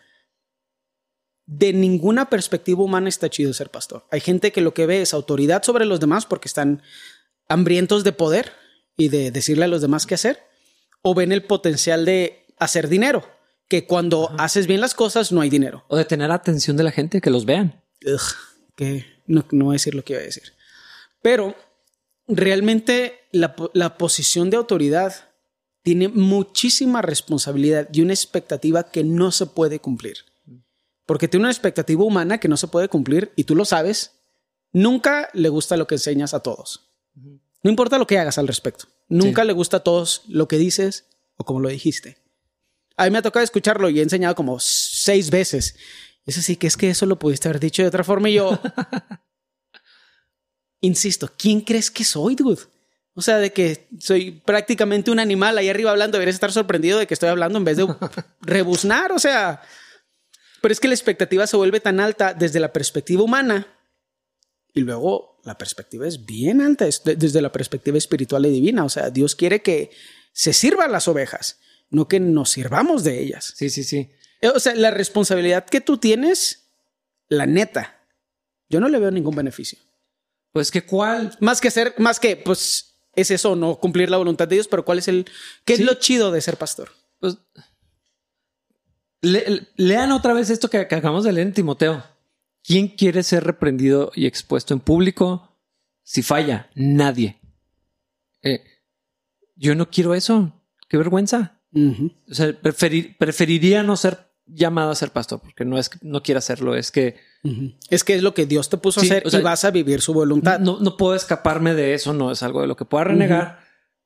[1.46, 4.06] De ninguna perspectiva humana está chido ser pastor.
[4.12, 6.84] Hay gente que lo que ve es autoridad sobre los demás porque están
[7.48, 8.52] hambrientos de poder
[8.98, 10.40] y de decirle a los demás qué hacer,
[11.02, 13.28] o ven el potencial de hacer dinero,
[13.68, 15.86] que cuando haces bien las cosas no hay dinero.
[15.88, 17.84] O de tener atención de la gente, que los vean.
[18.76, 20.54] que no, no voy a decir lo que iba a decir.
[21.22, 21.56] Pero
[22.28, 23.56] realmente la,
[23.98, 25.14] posición de autoridad
[25.82, 30.18] tiene muchísima responsabilidad y una expectativa que no se puede cumplir.
[31.06, 34.20] Porque tiene una expectativa humana que no se puede cumplir y tú lo sabes.
[34.72, 36.93] Nunca le gusta lo que enseñas a todos.
[37.16, 38.88] No importa lo que hagas al respecto.
[39.08, 41.06] Nunca le gusta a todos lo que dices
[41.38, 42.18] o como lo dijiste.
[42.98, 45.76] A mí me ha tocado escucharlo y he enseñado como seis veces.
[46.26, 48.60] Eso sí, que es que eso lo pudiste haber dicho de otra forma y yo,
[50.82, 52.62] insisto, ¿quién crees que soy, dude?
[53.16, 57.08] O sea, de que soy prácticamente un animal ahí arriba hablando, deberías estar sorprendido de
[57.08, 57.88] que estoy hablando en vez de
[58.42, 59.62] rebuznar, o sea.
[60.62, 63.68] Pero es que la expectativa se vuelve tan alta desde la perspectiva humana
[64.74, 68.84] y luego la perspectiva es bien alta desde la perspectiva espiritual y divina.
[68.84, 69.92] O sea, Dios quiere que
[70.32, 71.60] se sirvan las ovejas,
[71.90, 73.54] no que nos sirvamos de ellas.
[73.56, 74.12] Sí, sí, sí.
[74.56, 76.66] O sea, la responsabilidad que tú tienes,
[77.30, 78.02] la neta,
[78.70, 79.80] yo no le veo ningún beneficio.
[80.52, 81.36] Pues que cuál.
[81.40, 84.86] Más que ser, más que, pues, es eso, no cumplir la voluntad de Dios, pero
[84.86, 85.26] cuál es el.
[85.66, 86.92] ¿Qué es lo chido de ser pastor?
[87.20, 87.38] Pues.
[89.22, 92.04] lean otra vez esto que, acabamos de leer en Timoteo.
[92.64, 95.54] ¿Quién quiere ser reprendido y expuesto en público?
[96.04, 97.40] si falla, nadie.
[98.42, 98.62] Eh,
[99.56, 100.62] yo no quiero eso.
[100.90, 101.62] Qué vergüenza.
[102.30, 106.38] O sea, preferiría no ser llamado a ser pastor, porque no es que no quiera
[106.38, 107.16] hacerlo, es que...
[107.90, 110.14] Es que es lo que Dios te puso a hacer y vas a vivir su
[110.14, 110.60] voluntad.
[110.60, 113.60] No, no puedo escaparme de eso, no es algo de lo que pueda renegar,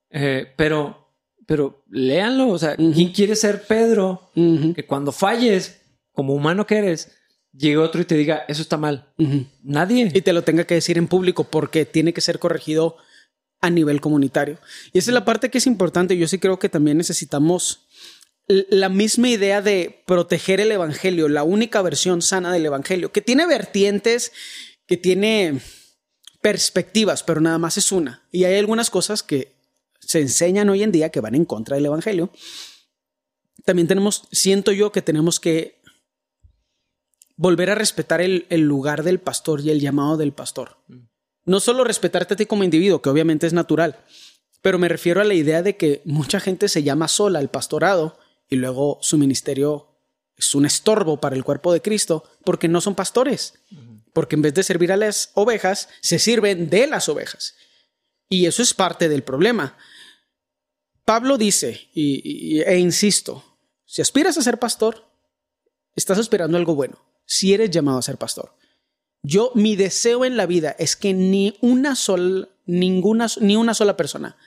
[0.09, 1.13] eh, pero,
[1.45, 4.31] pero léanlo, o sea, ¿quién quiere ser Pedro?
[4.33, 5.81] Que cuando falles,
[6.13, 7.16] como humano que eres,
[7.51, 9.13] llegue otro y te diga, eso está mal.
[9.63, 10.11] Nadie.
[10.13, 12.97] Y te lo tenga que decir en público porque tiene que ser corregido
[13.61, 14.59] a nivel comunitario.
[14.93, 16.17] Y esa es la parte que es importante.
[16.17, 17.87] Yo sí creo que también necesitamos
[18.47, 23.45] la misma idea de proteger el Evangelio, la única versión sana del Evangelio, que tiene
[23.45, 24.31] vertientes,
[24.85, 25.59] que tiene
[26.41, 28.25] perspectivas, pero nada más es una.
[28.31, 29.57] Y hay algunas cosas que
[29.99, 32.31] se enseñan hoy en día que van en contra del Evangelio.
[33.65, 35.76] También tenemos, siento yo que tenemos que
[37.37, 40.77] volver a respetar el, lugar del pastor y el llamado del pastor.
[41.45, 44.03] No solo respetarte a ti como individuo, que obviamente es natural,
[44.61, 48.19] pero me refiero a la idea de que mucha gente se llama sola al pastorado
[48.49, 49.87] y luego su ministerio
[50.35, 53.53] es un estorbo para el cuerpo de Cristo porque no son pastores,
[54.13, 57.55] porque en vez de servir a las ovejas, se sirven de las ovejas.
[58.29, 59.77] Y eso es parte del problema.
[61.05, 65.09] Pablo dice, y, e insisto, si aspiras a ser pastor,
[65.95, 68.55] estás esperando algo bueno, si eres llamado a ser pastor.
[69.21, 73.95] Yo, mi deseo en la vida es que ni una sola, ninguna, ni una sola
[73.97, 74.37] persona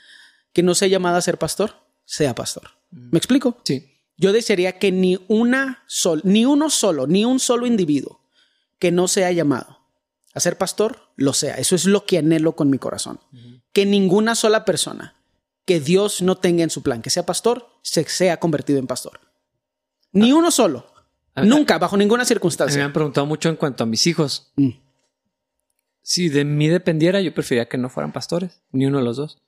[0.53, 2.70] que no sea llamada a ser pastor, sea pastor.
[2.91, 3.59] ¿Me explico?
[3.62, 3.87] Sí.
[4.16, 8.20] Yo desearía que ni una sol, ni uno solo, ni un solo individuo
[8.78, 9.78] que no sea llamado
[10.35, 11.57] a ser pastor, lo sea.
[11.57, 13.20] Eso es lo que anhelo con mi corazón.
[13.72, 15.16] Que ninguna sola persona
[15.64, 19.20] que Dios no tenga en su plan que sea pastor, se sea convertido en pastor.
[20.12, 20.37] Ni ah.
[20.37, 20.87] uno solo.
[21.37, 22.78] Nunca, bajo ninguna circunstancia.
[22.78, 24.53] Me han preguntado mucho en cuanto a mis hijos.
[24.57, 24.70] Mm.
[26.03, 29.43] Si de mí dependiera, yo preferiría que no fueran pastores, ni uno de los dos.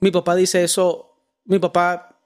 [0.00, 1.12] Mi papá dice eso.
[1.44, 2.20] Mi papá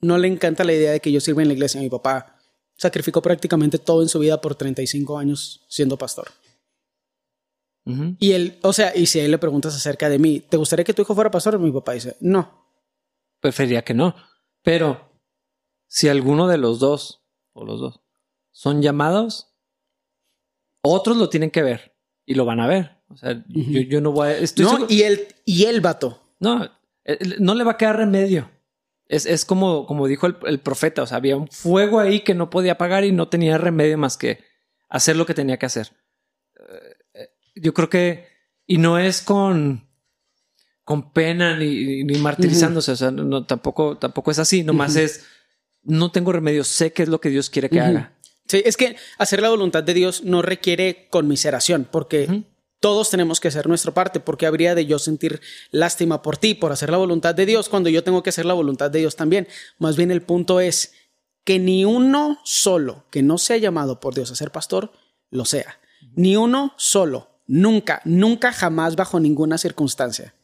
[0.00, 1.80] no le encanta la idea de que yo sirva en la iglesia.
[1.80, 2.38] Mi papá
[2.76, 6.28] sacrificó prácticamente todo en su vida por 35 años siendo pastor.
[8.18, 10.84] Y él, o sea, y si a él le preguntas acerca de mí, ¿te gustaría
[10.84, 11.56] que tu hijo fuera pastor?
[11.60, 12.66] Mi papá dice, no.
[13.38, 14.16] Preferiría que no.
[14.62, 15.08] Pero
[15.86, 17.22] si alguno de los dos,
[17.52, 18.00] o los dos,
[18.56, 19.52] son llamados,
[20.80, 21.94] otros lo tienen que ver
[22.24, 22.96] y lo van a ver.
[23.10, 24.36] O sea, yo, no voy a.
[24.62, 26.22] no, y él, y él, vato.
[26.40, 26.66] No,
[27.38, 28.50] no le va a quedar remedio.
[29.08, 32.72] Es, como, como dijo el, profeta, o sea, había un fuego ahí que no podía
[32.72, 34.42] apagar y no tenía remedio más que
[34.88, 35.92] hacer lo que tenía que hacer.
[36.58, 38.26] Eh, eh, yo creo que,
[38.66, 39.86] y no es con,
[40.82, 45.26] con pena ni, ni martirizándose, o sea, no, tampoco, tampoco es así, nomás es,
[45.82, 48.15] no tengo remedio, sé qué es lo que Dios quiere que haga.
[48.46, 52.44] Sí, es que hacer la voluntad de Dios no requiere conmiseración, porque
[52.80, 55.40] todos tenemos que hacer nuestra parte, porque habría de yo sentir
[55.70, 58.54] lástima por ti, por hacer la voluntad de Dios, cuando yo tengo que hacer la
[58.54, 59.48] voluntad de Dios también.
[59.78, 60.92] Más bien el punto es
[61.44, 64.92] que ni uno solo que no sea llamado por Dios a ser pastor,
[65.30, 65.80] lo sea.
[66.14, 70.34] Ni uno solo, nunca, nunca, jamás, bajo ninguna circunstancia.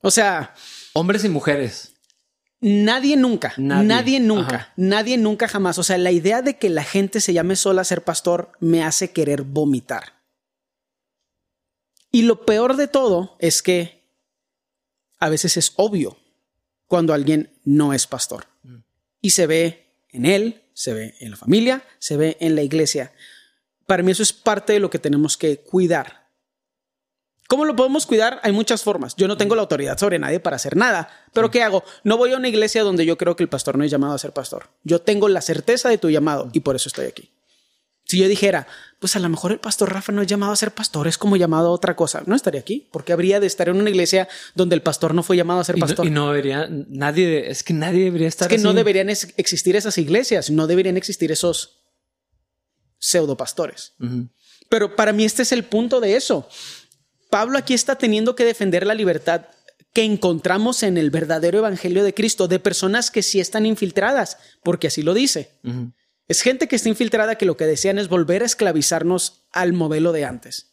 [0.00, 0.54] O sea...
[0.92, 1.93] Hombres y mujeres.
[2.66, 5.76] Nadie nunca, nadie, nunca, nadie nunca jamás.
[5.76, 8.82] O sea, la idea de que la gente se llame sola a ser pastor me
[8.82, 10.22] hace querer vomitar.
[12.10, 14.02] Y lo peor de todo es que
[15.18, 16.16] a veces es obvio
[16.86, 18.46] cuando alguien no es pastor.
[19.20, 23.12] Y se ve en él, se ve en la familia, se ve en la iglesia.
[23.84, 26.23] Para mí eso es parte de lo que tenemos que cuidar.
[27.48, 28.40] ¿Cómo lo podemos cuidar?
[28.42, 29.16] Hay muchas formas.
[29.16, 31.08] Yo no tengo la autoridad sobre nadie para hacer nada.
[31.32, 31.84] Pero ¿qué hago?
[32.02, 34.18] No voy a una iglesia donde yo creo que el pastor no es llamado a
[34.18, 34.70] ser pastor.
[34.82, 37.30] Yo tengo la certeza de tu llamado y por eso estoy aquí.
[38.06, 38.66] Si yo dijera,
[38.98, 41.36] pues a lo mejor el pastor Rafa no es llamado a ser pastor, es como
[41.36, 44.74] llamado a otra cosa, no estaría aquí, porque habría de estar en una iglesia donde
[44.74, 46.06] el pastor no fue llamado a ser pastor.
[46.06, 48.52] Y no, debería, nadie, es que nadie debería estar.
[48.52, 51.80] Es que no deberían existir esas iglesias, no deberían existir esos
[52.98, 53.94] pseudo pastores.
[54.68, 56.46] Pero para mí este es el punto de eso.
[57.34, 59.46] Pablo aquí está teniendo que defender la libertad
[59.92, 64.86] que encontramos en el verdadero evangelio de Cristo, de personas que sí están infiltradas, porque
[64.86, 65.50] así lo dice.
[66.28, 70.12] Es gente que está infiltrada que lo que desean es volver a esclavizarnos al modelo
[70.12, 70.70] de antes.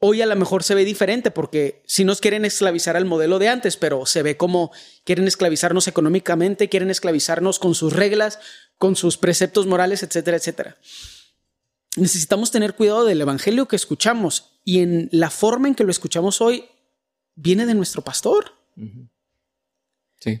[0.00, 3.48] Hoy a lo mejor se ve diferente porque si nos quieren esclavizar al modelo de
[3.48, 4.72] antes, pero se ve como
[5.04, 8.38] quieren esclavizarnos económicamente, quieren esclavizarnos con sus reglas,
[8.76, 10.76] con sus preceptos morales, etcétera, etcétera.
[11.96, 16.40] Necesitamos tener cuidado del evangelio que escuchamos y en la forma en que lo escuchamos
[16.40, 16.64] hoy
[17.34, 18.52] viene de nuestro pastor.
[20.20, 20.40] Sí.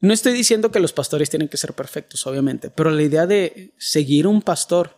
[0.00, 3.74] No estoy diciendo que los pastores tienen que ser perfectos, obviamente, pero la idea de
[3.78, 4.96] seguir un pastor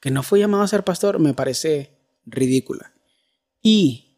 [0.00, 2.92] que no fue llamado a ser pastor me parece ridícula.
[3.62, 4.12] Y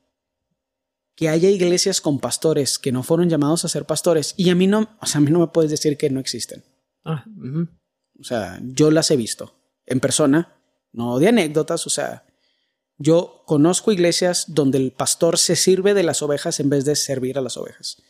[1.15, 4.35] que haya iglesias con pastores que no fueron llamados a ser pastores.
[4.37, 6.65] Y a mí no, o sea, a mí no me puedes decir que no existen.
[7.05, 7.69] Ah, ujú.
[8.19, 9.55] O sea, yo las he visto
[9.87, 10.57] en persona,
[10.93, 12.25] no de anécdotas, o sea,
[12.97, 17.39] yo conozco iglesias donde el pastor se sirve de las ovejas en vez de servir
[17.39, 18.03] a las ovejas.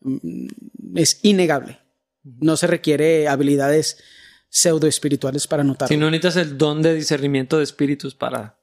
[0.00, 0.48] Mm,
[0.96, 1.78] Es innegable.
[2.22, 3.98] No se requiere habilidades
[4.48, 5.92] pseudo espirituales para notarlo.
[5.92, 8.56] Si no necesitas el don de discernimiento de espíritus para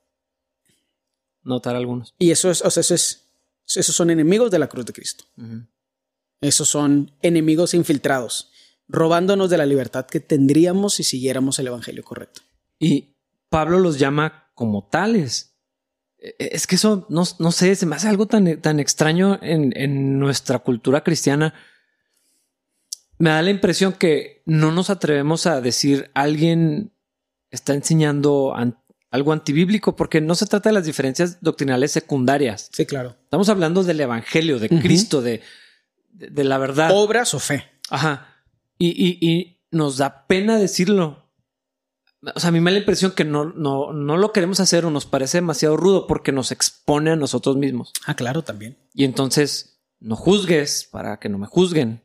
[1.44, 2.14] notar algunos.
[2.18, 3.28] Y eso es, o sea, eso es,
[3.76, 5.26] esos son enemigos de la cruz de Cristo.
[6.40, 8.51] Esos son enemigos infiltrados,
[8.92, 12.42] robándonos de la libertad que tendríamos si siguiéramos el evangelio correcto.
[12.80, 13.16] Y
[13.50, 15.56] Pablo los llama como tales.
[16.18, 19.72] E- Es que eso, no, no sé, se me hace algo tan, tan extraño en,
[19.78, 21.54] en nuestra cultura cristiana.
[23.18, 26.92] Me da la impresión que no nos atrevemos a decir alguien
[27.52, 28.78] está enseñando an-
[29.12, 32.70] algo antibíblico porque no se trata de las diferencias doctrinales secundarias.
[32.74, 33.16] Sí, claro.
[33.24, 34.70] Estamos hablando del evangelio, de.
[34.70, 35.42] Cristo, de,
[36.10, 36.90] de, de la verdad.
[36.94, 37.66] Obras o fe.
[37.90, 38.31] Ajá.
[38.82, 41.30] Y, y, y nos da pena decirlo.
[42.36, 44.86] O sea, a mí me da la impresión que no, no, no lo queremos hacer
[44.86, 47.92] o nos parece demasiado rudo porque nos expone a nosotros mismos.
[48.06, 48.78] Ah, claro, también.
[48.94, 52.02] Y entonces no juzgues para que no me juzguen.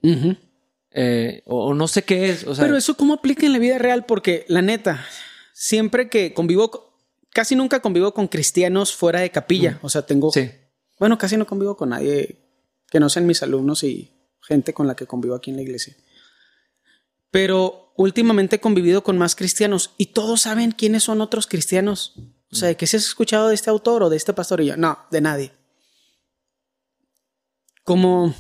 [0.91, 2.47] Eh, o, o no sé qué es.
[2.47, 5.05] O sea, Pero eso cómo aplica en la vida real, porque la neta,
[5.53, 6.95] siempre que convivo, co-
[7.31, 9.79] casi nunca convivo con cristianos fuera de capilla.
[9.83, 10.51] O sea, tengo, sí.
[10.99, 12.39] bueno, casi no convivo con nadie
[12.91, 14.11] que no sean mis alumnos y
[14.41, 15.95] gente con la que convivo aquí en la iglesia.
[17.31, 22.15] Pero últimamente he convivido con más cristianos y todos saben quiénes son otros cristianos.
[22.51, 24.77] O sea, que si has escuchado de este autor o de este pastor y yo,
[24.77, 25.53] no, de nadie.
[27.83, 28.35] Como,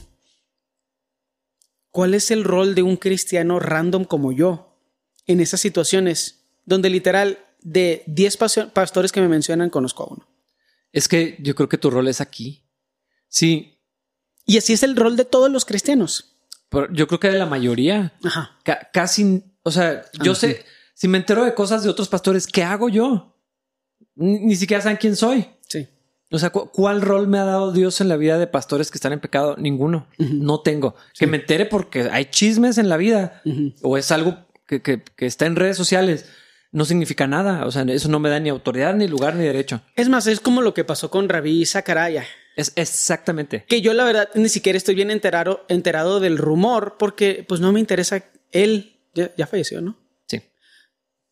[1.90, 4.78] ¿cuál es el rol de un cristiano random como yo
[5.26, 10.28] en esas situaciones donde literal de 10 pasio- pastores que me mencionan conozco a uno?
[10.92, 12.64] Es que yo creo que tu rol es aquí.
[13.28, 13.80] Sí.
[14.46, 16.35] Y así es el rol de todos los cristianos.
[16.68, 18.12] Pero yo creo que de la mayoría.
[18.24, 18.56] Ajá.
[18.64, 20.40] Ca- casi, o sea, yo Ajá.
[20.40, 20.64] sé,
[20.94, 23.36] si me entero de cosas de otros pastores, ¿qué hago yo?
[24.14, 25.46] Ni, ni siquiera saben quién soy.
[25.68, 25.86] Sí.
[26.32, 28.98] O sea, ¿cu- ¿cuál rol me ha dado Dios en la vida de pastores que
[28.98, 29.56] están en pecado?
[29.58, 30.08] Ninguno.
[30.18, 30.96] No tengo.
[31.18, 33.42] Que me entere porque hay chismes en la vida
[33.82, 34.36] o es algo
[34.66, 36.28] que, que- que está en redes sociales.
[36.72, 37.66] No significa nada.
[37.66, 39.80] O sea, eso no me da ni autoridad, ni lugar, ni derecho.
[39.94, 42.24] Es más, es como lo que pasó con Rabí Zacaraya.
[42.56, 43.64] Es exactamente.
[43.68, 47.72] Que yo la verdad ni siquiera estoy bien enterado, enterado del rumor porque pues no
[47.72, 48.98] me interesa él.
[49.14, 49.96] Ya, ya falleció, ¿no?
[50.26, 50.42] Sí.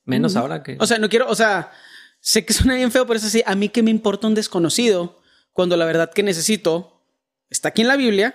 [0.05, 0.77] Menos ahora que.
[0.81, 1.73] O sea, no quiero, o sea,
[2.21, 3.43] sé que suena bien feo, pero es así.
[3.47, 5.21] A mí que me importa un desconocido
[5.53, 7.03] cuando la verdad que necesito
[7.49, 8.35] está aquí en la Biblia.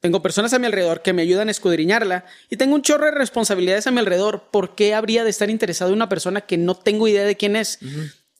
[0.00, 3.10] Tengo personas a mi alrededor que me ayudan a escudriñarla y tengo un chorro de
[3.10, 4.48] responsabilidades a mi alrededor.
[4.50, 7.54] ¿Por qué habría de estar interesado en una persona que no tengo idea de quién
[7.54, 7.78] es?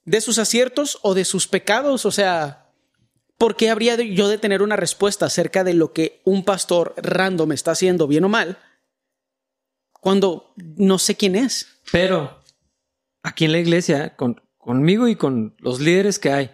[0.04, 2.06] ¿De sus aciertos o de sus pecados?
[2.06, 2.66] O sea,
[3.36, 6.94] ¿por qué habría de- yo de tener una respuesta acerca de lo que un pastor
[6.96, 8.56] random está haciendo, bien o mal,
[9.92, 11.66] cuando no sé quién es?
[11.92, 12.40] Pero
[13.22, 16.50] aquí en la iglesia, con, conmigo y con los líderes que hay,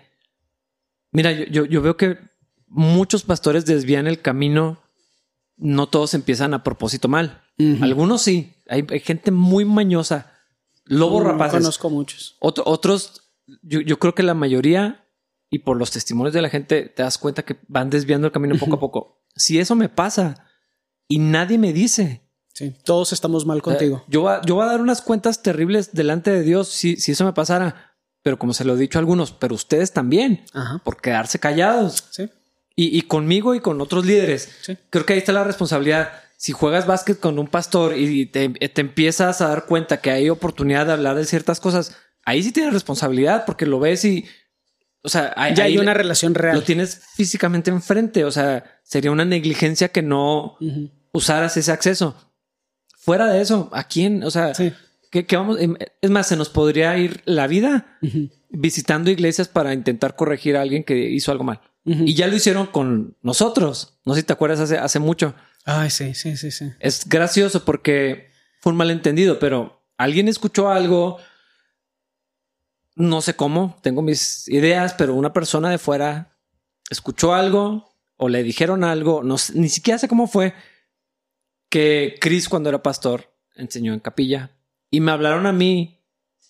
[1.13, 2.19] mira, yo, yo, yo veo que
[2.67, 4.83] muchos pastores desvían el camino.
[5.57, 7.43] No todos empiezan a propósito mal.
[7.81, 8.55] Algunos sí.
[8.69, 10.33] Hay, hay gente muy mañosa.
[10.85, 11.61] Lobos No rapaces.
[11.61, 12.37] conozco muchos.
[12.41, 13.33] Otro- otros,
[13.63, 15.09] yo, yo creo que la mayoría,
[15.51, 18.57] y por los testimonios de la gente, te das cuenta que van desviando el camino
[18.59, 19.25] poco a poco.
[19.35, 20.47] Si eso me pasa
[21.09, 23.99] y nadie me dice, Sí, todos estamos mal contigo.
[23.99, 27.13] eh, yo, va- yo voy a dar unas cuentas terribles delante de Dios si, si
[27.13, 27.95] eso me pasara.
[28.23, 30.81] Pero como se lo he dicho a algunos, pero ustedes también, Ajá.
[30.85, 32.05] por quedarse callados.
[32.11, 32.29] Sí.
[32.77, 34.51] Y, y conmigo y con otros líderes.
[34.63, 34.77] Sí.
[34.91, 36.13] Creo que ahí está la responsabilidad.
[36.37, 40.29] Si juegas básquet con un pastor y te, te empiezas a dar cuenta que hay
[40.29, 44.27] oportunidad de hablar de ciertas cosas, ahí sí tienes responsabilidad porque lo ves y,
[45.03, 46.55] o sea, ahí, Ya hay una relación real.
[46.57, 48.25] lo tienes físicamente enfrente.
[48.27, 50.59] O sea, sería una negligencia que no
[51.13, 52.15] usaras ese acceso.
[52.99, 54.23] Fuera de eso, ¿a quién?
[54.23, 54.73] O sea, Sí.
[55.11, 55.59] ¿qué, qué vamos?
[55.61, 57.99] em, Es más, se nos podría ir la vida
[58.51, 61.61] visitando iglesias para intentar corregir a alguien que hizo algo mal.
[61.89, 63.97] Y ya lo hicieron con nosotros.
[64.05, 65.35] No sé si te acuerdas hace, hace mucho.
[65.65, 66.73] Ay, sí, sí, sí, sí.
[66.81, 68.31] Es gracioso porque
[68.61, 71.19] fue un malentendido, pero alguien escuchó algo.
[72.97, 76.37] No sé cómo, tengo mis ideas, pero una persona de fuera
[76.91, 80.55] escuchó algo o le dijeron algo, no sé- ni siquiera sé cómo fue,
[81.69, 84.51] que Chris cuando era pastor enseñó en capilla
[84.91, 86.01] y me hablaron a mí.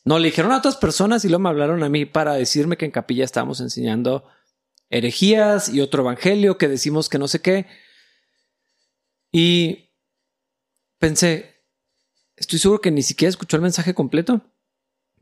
[0.05, 2.85] No, le dijeron a otras personas y luego me hablaron a mí para decirme que
[2.85, 4.25] en capilla estábamos enseñando
[4.91, 7.67] herejías y otro evangelio que decimos que no sé qué.
[9.33, 9.91] Y
[10.99, 11.65] pensé,
[12.37, 14.43] estoy seguro que ni siquiera escuchó el mensaje completo,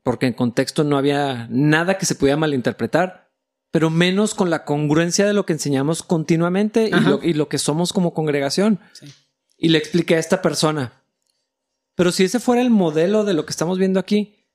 [0.03, 3.33] porque en contexto no había nada que se pudiera malinterpretar,
[3.71, 6.91] pero menos con la congruencia de lo que enseñamos continuamente
[7.23, 8.79] y lo, que somos como congregación.
[9.57, 11.05] Y le expliqué a esta persona,
[11.95, 14.47] pero si ese fuera el modelo de lo que estamos viendo aquí,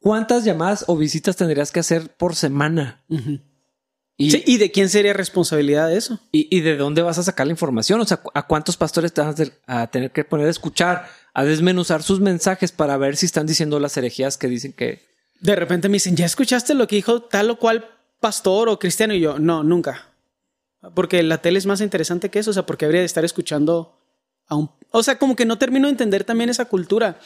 [0.00, 3.04] ¿cuántas llamadas o visitas tendrías que hacer por semana?
[4.22, 6.20] Y, de quién sería responsabilidad de eso?
[6.30, 8.00] Y, de dónde vas a sacar la información?
[8.00, 12.02] O sea, ¿a cuántos pastores te vas a, tener que poner a escuchar, a desmenuzar
[12.02, 15.02] sus mensajes para ver si están diciendo las herejías que dicen que...
[15.40, 17.88] De repente me dicen, ¿ya escuchaste lo que dijo tal o cual
[18.20, 19.14] pastor o cristiano?
[19.14, 20.06] Y yo, no, nunca.
[20.94, 22.50] Porque la tele es más interesante que eso.
[22.50, 23.98] O sea, porque habría de estar escuchando
[24.46, 24.70] a un...
[24.90, 27.18] O sea, como que no termino de entender también esa cultura.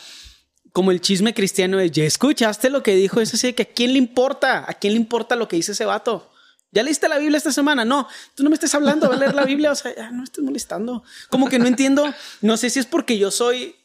[0.73, 3.21] Como el chisme cristiano de, ¿ya escuchaste lo que dijo?
[3.21, 4.65] Es así, que ¿a quién le importa?
[4.69, 6.31] ¿A quién le importa lo que dice ese vato?
[6.73, 7.85] ¿Ya leíste la Biblia esta semana?
[7.85, 10.25] No, tú no me estés hablando de leer la Biblia, o sea, ya no me
[10.25, 11.03] estés molestando.
[11.31, 12.13] Como que no entiendo,
[12.43, 13.77] no sé si es porque yo soy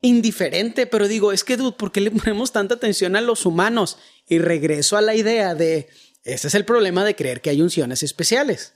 [0.00, 3.98] indiferente, pero digo, es que, dude, ¿por qué le ponemos tanta atención a los humanos?
[4.28, 5.88] Y regreso a la idea de,
[6.24, 8.74] este es el problema de creer que hay unciones especiales.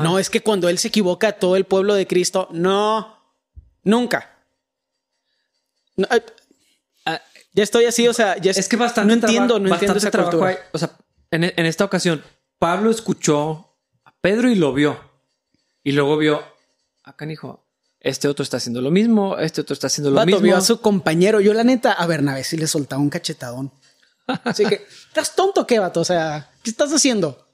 [0.00, 3.18] No, es que cuando él se equivoca, todo el pueblo de Cristo, no,
[3.82, 4.38] nunca.
[7.04, 7.20] Ah,
[7.52, 10.42] ya estoy así, o sea, ya es, que bastante no entiendo, no entiendo esa trabajo
[10.72, 10.96] o sea,
[11.32, 12.22] en, en, esta ocasión,
[12.60, 13.74] Pablo escuchó
[14.04, 15.00] a Pedro y lo vio.
[15.82, 16.40] Y luego vio,
[17.02, 17.66] acá dijo,
[17.98, 20.40] este otro está haciendo lo mismo, este otro está haciendo lo mismo.
[20.40, 21.40] vio a su compañero.
[21.40, 23.72] Yo, la neta, a Bernabé sí le soltaba un cachetadón.
[24.44, 26.00] Así que, ¿estás tonto qué, vato?
[26.00, 27.48] O sea, ¿qué estás haciendo?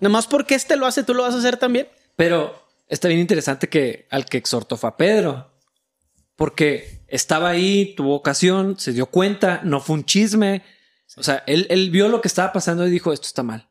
[0.00, 1.88] Nada más porque este lo hace, tú lo vas a hacer también.
[2.16, 5.50] Pero está bien interesante que al que exhortó fue a Pedro.
[6.36, 10.64] Porque estaba ahí, tuvo ocasión, se dio cuenta, no fue un chisme,
[11.16, 13.68] o sea, él, vio lo que estaba pasando y dijo, esto está mal.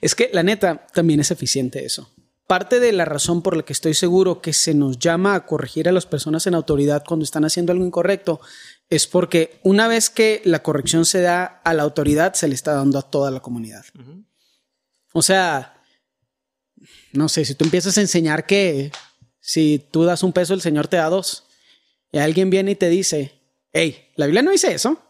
[0.00, 2.12] Es que la neta también es eficiente eso.
[2.46, 5.88] Parte de la razón por la que estoy seguro que se nos llama a corregir
[5.88, 8.40] a las personas en autoridad cuando están haciendo algo incorrecto
[8.88, 12.74] es porque una vez que la corrección se da a la autoridad, se le está
[12.74, 13.84] dando a toda la comunidad.
[15.12, 15.80] O sea,
[17.12, 18.90] no sé, si tú empiezas a enseñar que
[19.40, 21.44] si tú das un peso, el Señor te da dos,
[22.12, 23.32] y alguien viene y te dice,
[23.72, 25.00] hey, la Biblia no dice eso,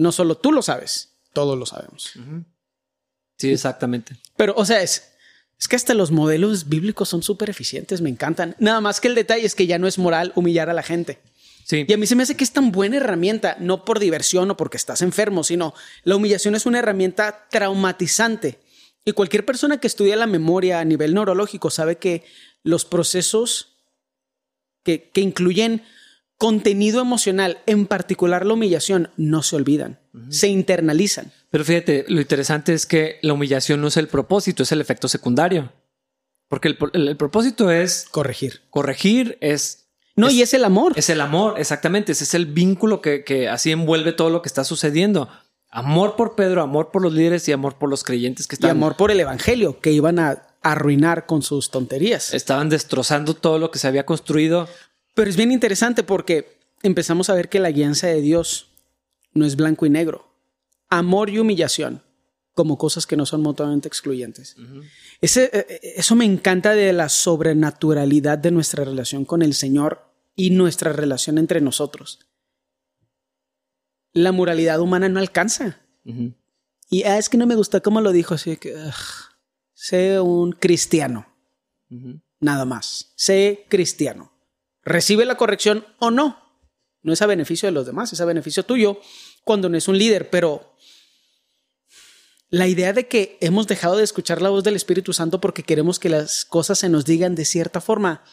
[0.00, 2.12] no solo tú lo sabes, todos lo sabemos.
[3.36, 4.16] Sí, exactamente.
[4.36, 5.12] Pero, o sea, es,
[5.58, 8.56] es que hasta los modelos bíblicos son súper eficientes, me encantan.
[8.58, 11.20] Nada más que el detalle es que ya no es moral humillar a la gente.
[11.64, 11.84] Sí.
[11.86, 14.56] Y a mí se me hace que es tan buena herramienta, no por diversión o
[14.56, 18.58] porque estás enfermo, sino la humillación es una herramienta traumatizante.
[19.04, 22.24] Y cualquier persona que estudia la memoria a nivel neurológico sabe que
[22.62, 23.76] los procesos
[24.82, 25.84] que, que incluyen
[26.40, 31.32] contenido emocional, en particular la humillación, no se olvidan, se internalizan.
[31.50, 35.06] Pero fíjate, lo interesante es que la humillación no es el propósito, es el efecto
[35.06, 35.70] secundario.
[36.48, 38.06] Porque el, propósito es...
[38.10, 38.62] Corregir.
[38.70, 39.90] Corregir es...
[40.16, 40.94] No, y es el amor.
[40.96, 42.12] Es el amor, exactamente.
[42.12, 45.28] Ese es el vínculo que, que así envuelve todo lo que está sucediendo.
[45.68, 48.68] Amor por Pedro, amor por los líderes y amor por los creyentes que están...
[48.68, 52.32] Y amor por el Evangelio, que iban a arruinar con sus tonterías.
[52.32, 54.68] Estaban destrozando todo lo que se había construido.
[55.14, 58.68] Pero es bien interesante porque empezamos a ver que la guianza de Dios
[59.32, 60.26] no es blanco y negro.
[60.88, 62.02] Amor y humillación
[62.52, 64.56] como cosas que no son mutuamente excluyentes.
[65.22, 70.50] Eh, eh, eso me encanta de la sobrenaturalidad de nuestra relación con el Señor y
[70.50, 72.18] nuestra relación entre nosotros.
[74.12, 75.80] La moralidad humana no alcanza.
[76.90, 78.74] Y ah, es que no me gusta cómo lo dijo, así que
[79.72, 81.26] sé un cristiano.
[82.40, 83.12] Nada más.
[83.16, 84.32] Sé cristiano
[84.82, 86.38] recibe la corrección o no.
[87.02, 89.00] No es a beneficio de los demás, es a beneficio tuyo
[89.44, 90.74] cuando no es un líder, pero
[92.50, 95.98] la idea de que hemos dejado de escuchar la voz del Espíritu Santo porque queremos
[95.98, 98.24] que las cosas se nos digan de cierta forma,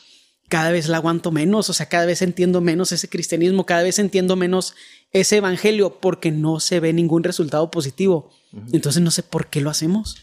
[0.50, 4.00] cada vez la aguanto menos, o sea, cada vez entiendo menos ese cristianismo, cada vez
[4.00, 4.74] entiendo menos
[5.12, 8.32] ese evangelio porque no se ve ningún resultado positivo.
[8.72, 10.18] Entonces no sé por qué lo hacemos.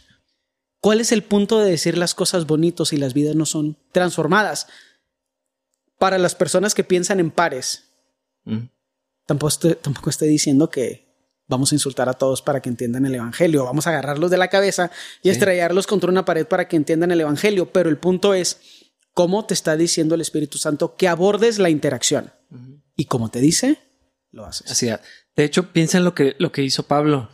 [0.81, 4.67] ¿Cuál es el punto de decir las cosas bonitos y las vidas no son transformadas?
[5.99, 7.85] Para las personas que piensan en pares.
[9.27, 11.05] tampoco, estoy, diciendo que
[11.47, 14.49] vamos a insultar a todos para que entiendan el Evangelio, vamos a agarrarlos de la
[14.49, 14.91] cabeza
[15.23, 18.61] y estrellarlos contra una pared para que entiendan el Evangelio, pero el punto es
[19.13, 22.33] cómo te está diciendo el Espíritu Santo que abordes la interacción.
[22.97, 23.79] Y como te dice,
[24.31, 24.71] lo haces.
[24.71, 27.31] Así De hecho, piensa en lo que, lo que hizo Pablo.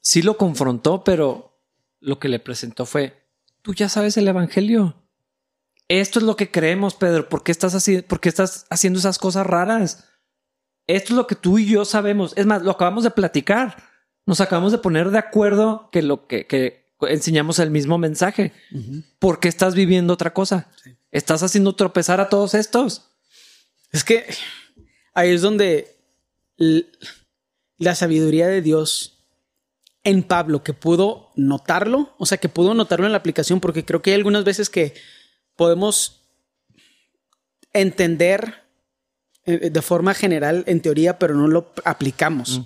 [0.00, 1.60] Sí lo confrontó, pero
[2.00, 3.26] lo que le presentó fue,
[3.62, 4.99] tú ya sabes el Evangelio
[5.90, 7.28] esto es lo que creemos, Pedro.
[7.28, 10.04] ¿Por qué estás, así, por qué estás haciendo esas cosas raras?
[10.86, 12.32] Esto es lo que tú y yo sabemos.
[12.36, 13.76] Es más, lo acabamos de platicar.
[14.24, 18.52] Nos acabamos de poner de acuerdo que lo que, enseñamos el mismo mensaje.
[19.18, 20.68] ¿Por qué estás viviendo otra cosa?
[21.10, 23.10] Estás haciendo tropezar a todos estos.
[23.90, 24.26] Es que
[25.12, 25.96] ahí es donde
[27.78, 29.24] la sabiduría de Dios
[30.04, 34.02] en Pablo, que pudo notarlo, o sea, que pudo notarlo en la aplicación, porque creo
[34.02, 34.94] que hay algunas veces que
[35.60, 36.22] podemos
[37.74, 38.62] entender
[39.44, 42.62] eh, de forma general en teoría, pero no lo aplicamos.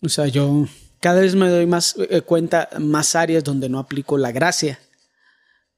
[0.00, 0.68] O sea, yo
[1.00, 4.78] cada vez me doy más eh, cuenta más áreas donde no aplico la gracia.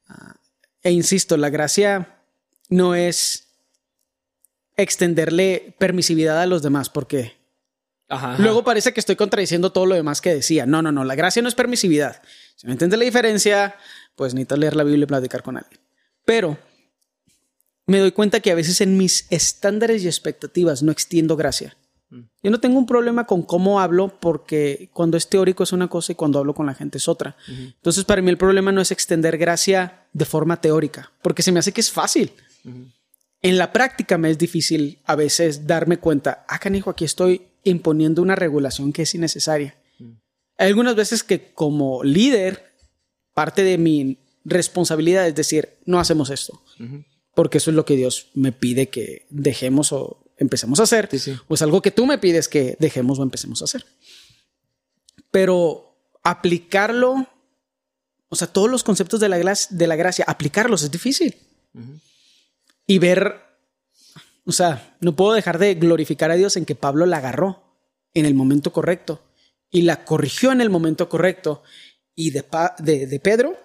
[0.07, 0.37] Ah,
[0.83, 2.19] e insisto, la gracia
[2.69, 3.49] no es
[4.77, 7.39] extenderle permisividad a los demás, porque
[8.37, 10.67] luego parece que estoy contradiciendo todo lo demás que decía.
[10.67, 12.21] No, no, no, la gracia no es permisividad.
[12.55, 13.77] Si no entiendes la diferencia,
[14.15, 15.78] pues necesitas leer la Biblia y platicar con alguien.
[16.29, 16.59] Pero
[17.87, 21.75] me doy cuenta que a veces en mis estándares y expectativas no extiendo gracia.
[22.11, 22.21] Mm.
[22.43, 26.13] Yo no tengo un problema con cómo hablo porque cuando es teórico es una cosa
[26.13, 27.35] y cuando hablo con la gente es otra.
[27.49, 31.61] Entonces, para mí el problema no es extender gracia de forma teórica, porque se me
[31.61, 32.31] hace que es fácil.
[33.41, 38.21] En la práctica me es difícil a veces darme cuenta, ah, canijo, aquí estoy imponiendo
[38.21, 39.79] una regulación que es innecesaria.
[39.99, 40.11] Mm.
[40.59, 42.75] Hay algunas veces que como líder,
[43.33, 44.19] parte de mi
[44.49, 46.63] responsabilidad es decir, no hacemos esto,
[47.35, 51.09] porque eso es lo que Dios me pide que dejemos o empecemos a hacer,
[51.49, 53.85] o es algo que tú me pides que dejemos o empecemos a hacer.
[55.31, 57.27] Pero aplicarlo,
[58.29, 61.35] o sea, todos los conceptos de la, de la gracia, aplicarlos es difícil.
[62.87, 63.43] Y ver,
[64.45, 67.63] o sea, no puedo dejar de glorificar a Dios en que Pablo la agarró
[68.15, 69.23] en el momento correcto
[69.71, 71.63] y la corrigió en el momento correcto.
[72.15, 72.45] Y de,
[72.79, 73.57] de, Pedro,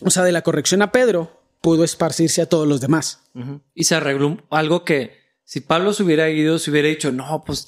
[0.00, 3.20] o sea, de la corrección a Pedro, pudo esparcirse a todos los demás.
[3.74, 7.66] Y se arregló algo que si Pablo se hubiera ido, se hubiera dicho, no, pues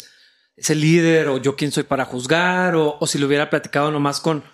[0.56, 3.90] es el líder o yo quién soy para juzgar o, o si lo hubiera platicado
[3.90, 4.44] nomás con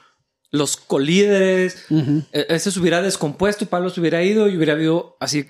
[0.50, 5.16] los colíderes, e, ese se hubiera descompuesto y Pablo se hubiera ido y hubiera habido
[5.18, 5.46] así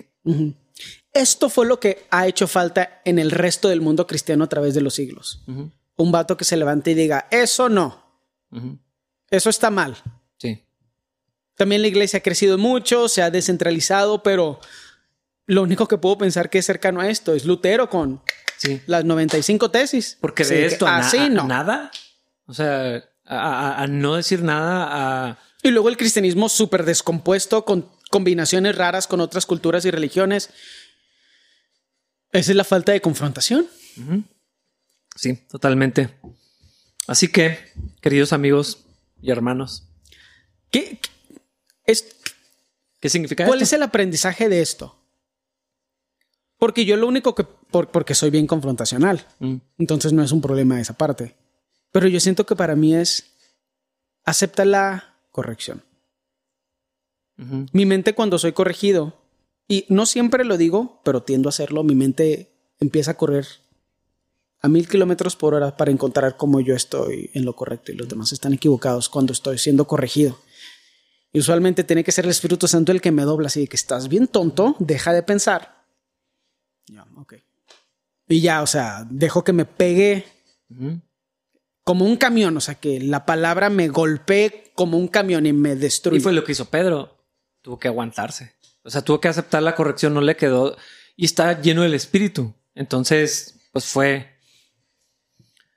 [1.15, 4.73] esto fue lo que ha hecho falta en el resto del mundo cristiano a través
[4.73, 5.43] de los siglos.
[5.95, 8.03] Un vato que se levante y diga, eso no.
[9.29, 9.95] Eso está mal.
[11.57, 11.61] Sí.
[11.63, 14.59] También la iglesia ha crecido mucho, se ha descentralizado, pero
[15.47, 18.21] lo único que puedo pensar que es cercano a esto es Lutero con
[18.87, 20.17] las 95 tesis.
[20.19, 21.47] Porque de esto así no.
[21.47, 21.91] nada.
[22.47, 25.39] O sea, a, no decir nada.
[25.63, 30.49] Y luego el cristianismo súper descompuesto con combinaciones raras con otras culturas y religiones.
[32.31, 33.67] Esa es la falta de confrontación.
[35.15, 36.09] Sí, totalmente.
[37.07, 38.85] Así que, queridos amigos
[39.21, 39.87] y hermanos,
[40.71, 40.99] ¿qué,
[41.85, 42.15] es,
[42.99, 44.95] ¿qué significa ¿Cuál es el aprendizaje de esto?
[46.57, 49.55] Porque yo lo único que, porque soy bien confrontacional, mm.
[49.77, 51.35] entonces no es un problema esa parte.
[51.91, 53.31] Pero yo siento que para mí es,
[54.23, 55.83] acepta la corrección.
[57.73, 59.13] Mi mente cuando soy corregido,
[59.67, 63.45] y no siempre lo digo, pero tiendo a hacerlo, mi mente empieza a correr
[64.61, 68.07] a mil kilómetros por hora para encontrar cómo yo estoy en lo correcto y los
[68.07, 70.39] demás están equivocados cuando estoy siendo corregido.
[71.35, 73.75] Y usualmente tiene que ser el Espíritu Santo el que me dobla así de que
[73.75, 75.83] estás bien tonto, deja de pensar.
[76.87, 77.33] Ya, ok.
[78.29, 80.25] Y ya, o sea, dejo que me pegue
[81.83, 85.75] como un camión, o sea, que la palabra me golpee como un camión y me
[85.75, 86.19] destruye.
[86.19, 87.17] Y fue lo que hizo Pedro
[87.61, 88.53] tuvo que aguantarse.
[88.83, 90.77] O sea, tuvo que aceptar la corrección, no le quedó
[91.17, 92.53] y está lleno del espíritu.
[92.75, 94.34] Entonces, pues fue.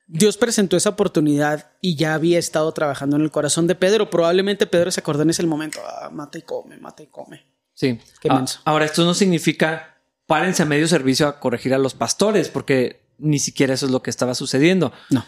[0.09, 4.11] Dios presentó esa oportunidad y ya había estado trabajando en el corazón de Pedro.
[4.11, 5.79] Probablemente Pedro se acordó en ese momento.
[5.87, 7.45] Ah, mata y come, mata y come.
[7.75, 8.01] Sí.
[8.21, 9.97] Qué ah, ahora, esto no significa
[10.27, 14.03] párense a medio servicio a corregir a los pastores, porque ni siquiera eso es lo
[14.03, 14.93] que estaba sucediendo.
[15.11, 15.25] No.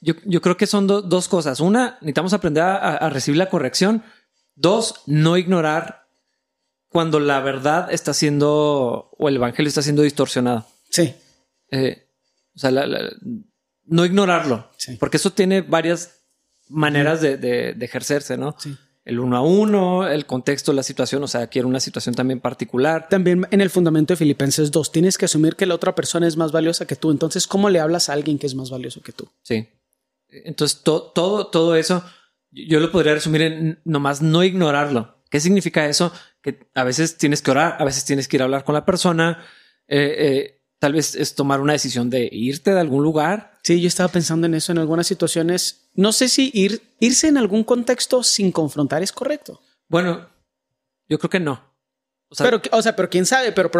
[0.00, 1.60] Yo, creo que son dos cosas.
[1.60, 4.02] Una, necesitamos aprender a recibir la corrección
[4.56, 6.06] Dos, no ignorar
[6.88, 10.66] cuando la verdad está siendo o el evangelio está siendo distorsionado.
[10.90, 11.14] Sí.
[11.70, 12.08] Eh,
[12.54, 12.70] o sea,
[13.86, 16.20] no ignorarlo, porque eso tiene varias
[16.68, 18.56] maneras de, ejercerse, ¿no?
[18.58, 18.76] Sí.
[19.04, 22.40] El uno a uno, el contexto, la situación, o sea, aquí era una situación también
[22.40, 23.06] particular.
[23.10, 26.38] También en el fundamento de Filipenses 2, tienes que asumir que la otra persona es
[26.38, 27.10] más valiosa que tú.
[27.10, 29.28] Entonces, ¿cómo le hablas a alguien que es más valioso que tú?
[29.42, 29.68] Sí.
[30.30, 32.02] Entonces, todo, todo eso
[32.54, 35.18] yo lo podría resumir en nomás no ignorarlo.
[35.28, 36.12] ¿Qué significa eso?
[36.40, 38.84] Que a veces tienes que orar, a veces tienes que ir a hablar con la
[38.84, 39.44] persona.
[39.88, 40.53] Eh, eh,
[40.84, 43.58] tal vez es tomar una decisión de irte de algún lugar.
[43.62, 45.88] Sí, yo estaba pensando en eso en algunas situaciones.
[45.94, 49.62] No sé si ir, irse en algún contexto sin confrontar es correcto.
[49.88, 50.28] Bueno,
[51.08, 51.74] yo creo que no.
[52.28, 53.70] O sea, pero, o sea, pero quién sabe, pero,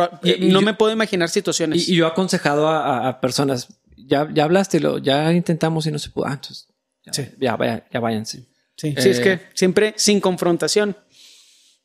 [0.40, 1.86] no me puedo imaginar situaciones.
[1.90, 6.08] Y, yo he aconsejado a, personas, ya, ya hablaste, lo, ya intentamos y no se
[6.08, 6.24] pudo.
[6.24, 6.68] Ah, entonces,
[7.04, 8.48] ya, ya, vaya, ya váyanse.
[8.78, 10.96] Sí, sí, es que eh, siempre sin confrontación.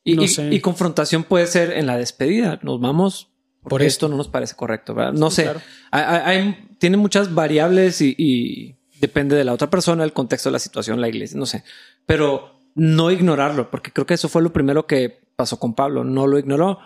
[0.02, 2.58] Y, confrontación puede ser en la despedida.
[2.62, 3.29] Nos vamos
[3.62, 4.94] por esto no nos parece correcto.
[4.94, 5.12] ¿verdad?
[5.12, 5.50] No sé.
[5.90, 10.58] Hay, tiene muchas variables y, y depende de la otra persona, el contexto de la
[10.58, 11.64] situación, la iglesia, no sé.
[12.06, 16.04] Pero no ignorarlo, porque creo que eso fue lo primero que pasó con Pablo.
[16.04, 16.78] No lo ignoró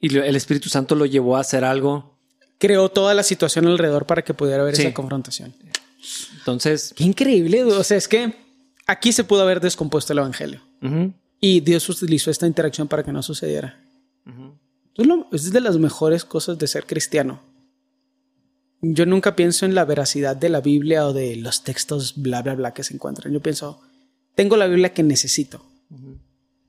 [0.00, 2.18] y el Espíritu Santo lo llevó a hacer algo.
[2.58, 5.54] Creó toda la situación alrededor para que pudiera haber esa confrontación.
[6.38, 6.92] Entonces.
[6.96, 7.64] Qué increíble.
[7.64, 8.34] O sea, es que
[8.86, 10.60] aquí se pudo haber descompuesto el evangelio.
[11.40, 13.80] Y Dios utilizó esta interacción para que no sucediera.
[15.32, 17.40] Es de las mejores cosas de ser cristiano.
[18.80, 22.54] Yo nunca pienso en la veracidad de la Biblia o de los textos bla, bla,
[22.54, 23.32] bla que se encuentran.
[23.32, 23.80] Yo pienso,
[24.34, 25.64] tengo la Biblia que necesito.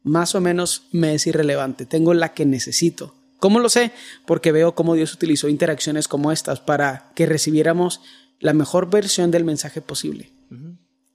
[0.04, 1.86] Más o menos me es irrelevante.
[1.86, 3.14] Tengo la que necesito.
[3.38, 3.92] ¿Cómo lo sé?
[4.26, 8.02] Porque veo cómo Dios utilizó interacciones como estas para que recibiéramos
[8.40, 10.32] la mejor versión del mensaje posible.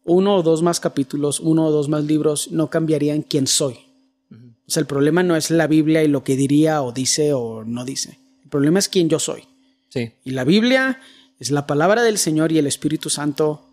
[0.04, 3.78] Uno o dos más capítulos, uno o dos más libros no cambiarían quién soy.
[4.66, 7.64] O sea, el problema no es la Biblia y lo que diría o dice o
[7.64, 8.18] no dice.
[8.42, 9.44] El problema es quién yo soy.
[9.88, 10.12] Sí.
[10.24, 11.00] Y la Biblia
[11.38, 13.68] es la palabra del Señor y el Espíritu Santo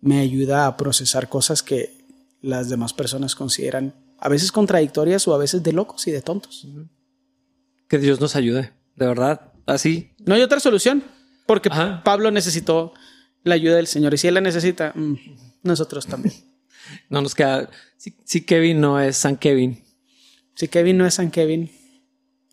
[0.00, 1.94] me ayuda a procesar cosas que
[2.42, 6.66] las demás personas consideran a veces contradictorias o a veces de locos y de tontos.
[7.88, 10.10] Que Dios nos ayude, de verdad, así.
[10.18, 11.02] No hay otra solución,
[11.46, 11.70] porque
[12.04, 12.92] Pablo necesitó
[13.42, 15.14] la ayuda del Señor y si él la necesita, mm,
[15.62, 16.34] nosotros también.
[17.08, 17.70] No nos queda.
[17.96, 19.82] Si, Kevin no es San Kevin.
[20.54, 21.70] Si Kevin no es San Kevin.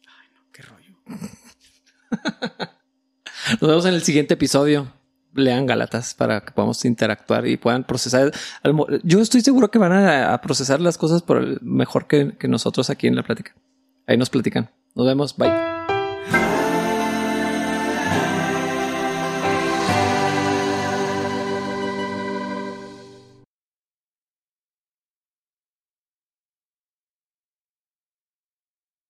[0.08, 0.95] Ay, no, qué rollo.
[3.60, 4.91] Nos vemos en el siguiente episodio
[5.34, 8.32] lean Galatas para que podamos interactuar y puedan procesar.
[9.04, 12.89] Yo estoy seguro que van a, procesar las cosas por el mejor que, que nosotros
[12.89, 13.56] aquí en la plática.
[14.08, 14.70] Ahí nos platican.
[14.95, 15.36] Nos vemos.
[15.38, 15.71] Bye.